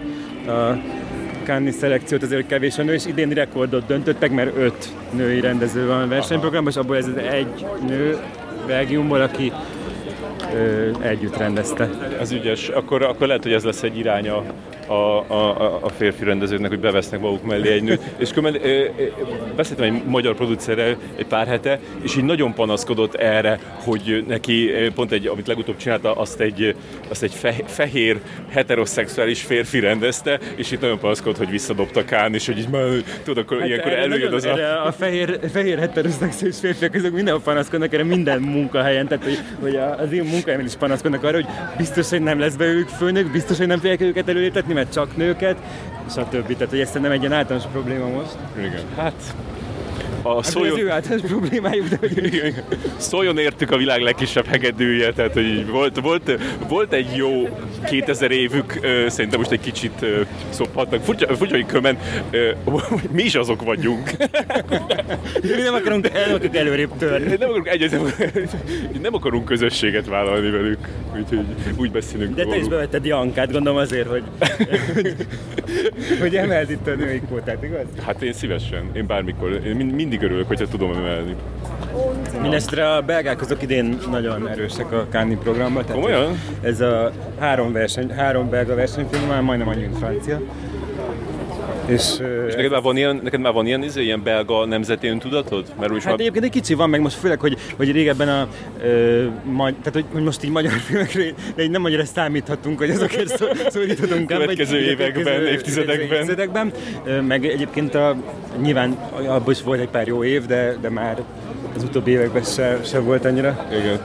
[0.47, 0.79] a
[1.47, 5.87] Cannes szelekciót azért hogy kevés a nő, és idén rekordot döntöttek, mert öt női rendező
[5.87, 8.17] van a versenyprogramban, és abból ez az egy nő
[8.67, 9.53] Belgiumból, aki
[10.55, 11.91] ö, együtt rendezte.
[12.21, 12.69] Az ügyes.
[12.69, 14.45] Akkor, akkor lehet, hogy ez lesz egy iránya
[14.87, 18.01] a, a, a- férfi rendezőknek, hogy bevesznek maguk mellé egy nőt.
[18.17, 19.05] És különben ö, ö,
[19.57, 25.13] beszéltem egy magyar producerrel egy pár hete, és így nagyon panaszkodott erre, hogy neki pont
[25.13, 26.75] egy, amit legutóbb csinálta, azt egy,
[27.09, 32.47] azt egy fe, fehér, heteroszexuális férfi rendezte, és itt nagyon panaszkodott, hogy visszadobta Kán, és
[32.47, 32.83] hogy így már,
[33.25, 34.87] tudod, akkor hát ilyenkor előjön az a...
[34.87, 40.13] a fehér, fehér heteroszexuális férfiak azok mindenhol panaszkodnak erre minden munkahelyen, tehát hogy, hogy az
[40.13, 43.79] én munkahelyemen is panaszkodnak arra, hogy biztos, hogy nem lesz belőlük főnök, biztos, hogy nem
[43.79, 45.57] fogják őket előléptetni, mert csak nőket,
[46.11, 46.53] stb.
[46.53, 48.37] Tehát, hogy ez szerintem egy ilyen általános probléma most.
[48.59, 48.83] Igen.
[48.97, 49.35] Hát,
[50.27, 52.55] a Hát, szóljon, az ő általános problémájuk, de hogy Igen.
[52.97, 57.49] Szóljon értük a világ legkisebb hegedűje, tehát hogy volt, volt, volt egy jó
[57.87, 60.05] 2000 évük, szerintem most egy kicsit
[60.49, 61.03] szophatnak.
[61.03, 61.99] Furcsa, furcsa hogy kömen,
[63.11, 64.11] mi is azok vagyunk.
[65.57, 67.27] mi nem akarunk, el, nem akarunk előrébb törni.
[67.27, 67.91] Nem akarunk, egyet,
[69.03, 71.45] nem akarunk közösséget vállalni velük, úgyhogy
[71.77, 74.23] úgy beszélünk De te is bevetted Jankát, gondolom azért, hogy,
[76.21, 77.85] hogy emeld itt a női kvótát, igaz?
[78.03, 81.35] Hát én szívesen, én bármikor, én mind- mindig örülök, hogyha tudom emelni.
[82.33, 85.85] Mindenesetre a belgák azok idén nagyon erősek a Cannes programban.
[85.85, 86.41] tehát Komolyan?
[86.63, 90.41] Ez a három, verseny, három belga versenyfilm már majdnem annyi, mint francia.
[91.87, 92.13] És,
[92.49, 95.65] És neked már van ilyen, neked már van ilyen, izé, ilyen belga nemzeti öntudatod?
[95.79, 98.49] Mert úgy Hát már egyébként egy kicsi van, meg most főleg, hogy, hogy régebben a,
[98.83, 101.25] ö, magy, tehát hogy, hogy most így magyar filmekre
[101.55, 104.27] de nem magyarra számíthatunk, hogy azokért szó, szólíthatunk.
[104.27, 106.19] Következő vagy években, évtizedekben.
[106.19, 106.73] évtizedekben.
[107.27, 108.17] Meg egyébként a,
[108.61, 108.91] nyilván
[109.27, 111.23] abban is volt egy pár jó év, de, de már
[111.77, 113.67] az utóbbi években se, se volt annyira.
[113.71, 114.01] igen,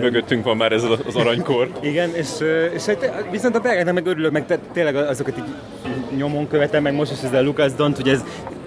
[0.00, 1.68] mögöttünk van már ez az aranykor.
[1.80, 2.28] Igen, és,
[2.74, 5.44] és hát, viszont a belgáknak meg örülök, meg tényleg azokat így
[6.16, 8.24] nyomon követem, meg most is ez a Lucas Dont, hogy ez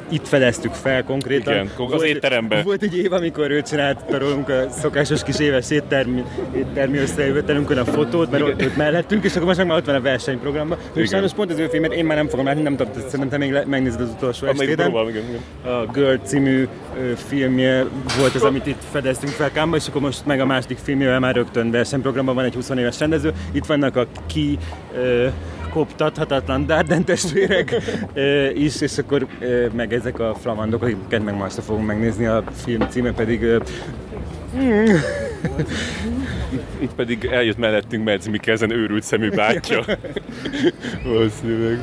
[0.09, 1.53] itt fedeztük fel konkrétan.
[1.53, 2.63] Igen, az étteremben.
[2.63, 6.23] Volt egy év, amikor ő csinálta rólunk a szokásos kis éves éttermi,
[6.55, 9.95] éttermi összejövetelünkön a fotót, mert ott, ott mellettünk, és akkor most meg már ott van
[9.95, 10.77] a versenyprogramban.
[10.79, 11.05] És Igen.
[11.05, 13.51] sajnos pont az ő filmet én már nem fogom látni, nem tudom, szerintem te még
[13.51, 14.85] le, megnézed az utolsó még estéden.
[14.85, 15.73] próbálom, igen, igen.
[15.73, 16.67] A Girl című
[17.15, 17.85] filmje
[18.19, 21.35] volt az, amit itt fedeztünk fel Kámba, és akkor most meg a második filmjével már
[21.35, 23.31] rögtön versenyprogramban van egy 20 éves rendező.
[23.51, 24.57] Itt vannak a ki
[25.77, 27.75] koptathatatlan Darden testvérek
[28.13, 32.43] ö, is, és akkor ö, meg ezek a flamandok, akiket meg másra fogunk megnézni, a
[32.55, 33.57] film címe pedig ö,
[36.79, 39.83] Itt pedig eljött mellettünk Medz Mikkelsen őrült szemű bátyja.
[41.03, 41.79] Valószínűleg.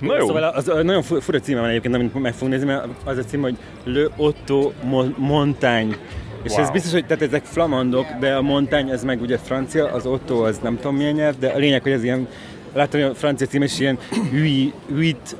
[0.00, 0.26] Na jó.
[0.26, 3.18] Szóval az, az nagyon fu- fura címe van egyébként, amit meg fogunk nézni, mert az
[3.18, 5.96] a cím, hogy Le Otto Mo- Montagne.
[6.42, 6.60] És Wow.
[6.62, 10.44] ez biztos, hogy tehát ezek flamandok, de a montány ez meg ugye francia, az Otto
[10.44, 12.28] az nem tudom milyen nyelv, de a lényeg, hogy ez ilyen
[12.72, 13.98] Láttam, hogy a francia cím is ilyen
[14.30, 15.36] huit, huit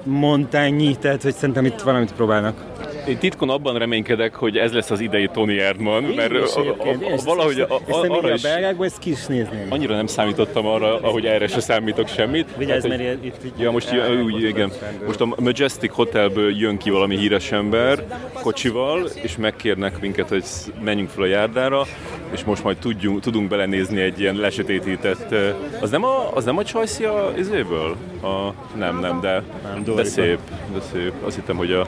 [1.01, 2.65] tehát hogy szerintem itt valamit próbálnak.
[3.09, 6.89] Én titkon abban reménykedek, hogy ez lesz az idei Tony Erdman, mert is a, a,
[6.89, 9.67] a, valahogy a, a, arra is a belgákból, ezt ki is nézném.
[9.69, 12.49] annyira nem számítottam arra, ahogy erre se számítok semmit.
[12.57, 14.73] Vigyázz, Hát, mert itt Ja, most úgy, igen.
[15.07, 20.45] Most a Majestic Hotelből jön ki valami híres ember kocsival, és megkérnek minket, hogy
[20.85, 21.87] menjünk fel a járdára,
[22.33, 25.35] és most majd tudjunk, tudunk belenézni egy ilyen lesötétített...
[25.81, 27.97] Az nem a, az nem a Csajszia izéből?
[28.23, 30.09] A, nem, nem, de, de Dorica.
[30.09, 30.39] szép,
[30.73, 31.13] de szép.
[31.25, 31.87] Azt hittem, hogy a,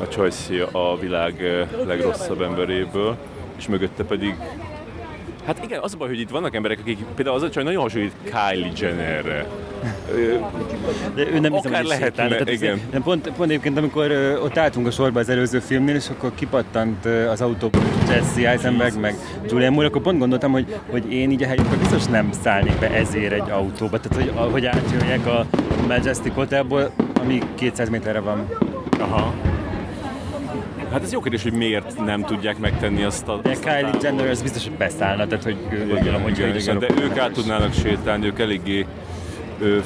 [0.00, 3.16] a Csajszia a világ eh, legrosszabb emberéből,
[3.56, 4.34] és mögötte pedig
[5.48, 7.82] Hát igen, az a baj, hogy itt vannak emberek, akik például az a csaj nagyon
[7.82, 9.46] hasonlít Kylie Jennerre.
[11.14, 12.28] De ő nem hiszem, Akár is lehetne.
[12.28, 12.80] Tehát igen.
[12.92, 16.32] Nem, pont, pont egyébként, amikor ö, ott álltunk a sorba az előző filmnél, és akkor
[16.34, 17.70] kipattant ö, az autó
[18.08, 19.14] Jesse Eisenberg, meg
[19.48, 22.90] Julian Moore, akkor pont gondoltam, hogy, hogy én így a helyükben biztos nem szállnék be
[22.90, 24.00] ezért egy autóba.
[24.00, 25.46] Tehát, hogy, hogy átjöjjek a
[25.86, 26.90] Majestic Hotelból,
[27.20, 28.48] ami 200 méterre van.
[28.98, 29.34] aha.
[30.92, 33.40] Hát ez jó kérdés, hogy miért nem tudják megtenni azt a...
[33.42, 33.90] De Kylie.
[34.02, 35.56] Jenner az biztos, hogy beszállna, tehát hogy
[35.88, 38.86] gondolom, hogy igen, igen, de ők át tudnának sétálni, ők eléggé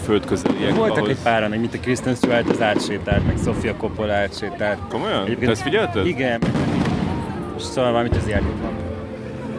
[0.04, 0.74] földközeliek.
[0.74, 4.78] Voltak ahhoz- egy páran, mint a Kristen Stewart az átsétált, meg Sofia Coppola átsétált.
[4.88, 5.36] Komolyan?
[5.40, 6.06] Te ezt figyelted?
[6.06, 6.40] Igen.
[7.58, 8.72] Szóval valamit az játék van.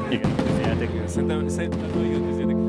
[0.09, 0.89] Igen, az játék.
[1.05, 2.62] Szerintem, szerintem igen, ez érdekes.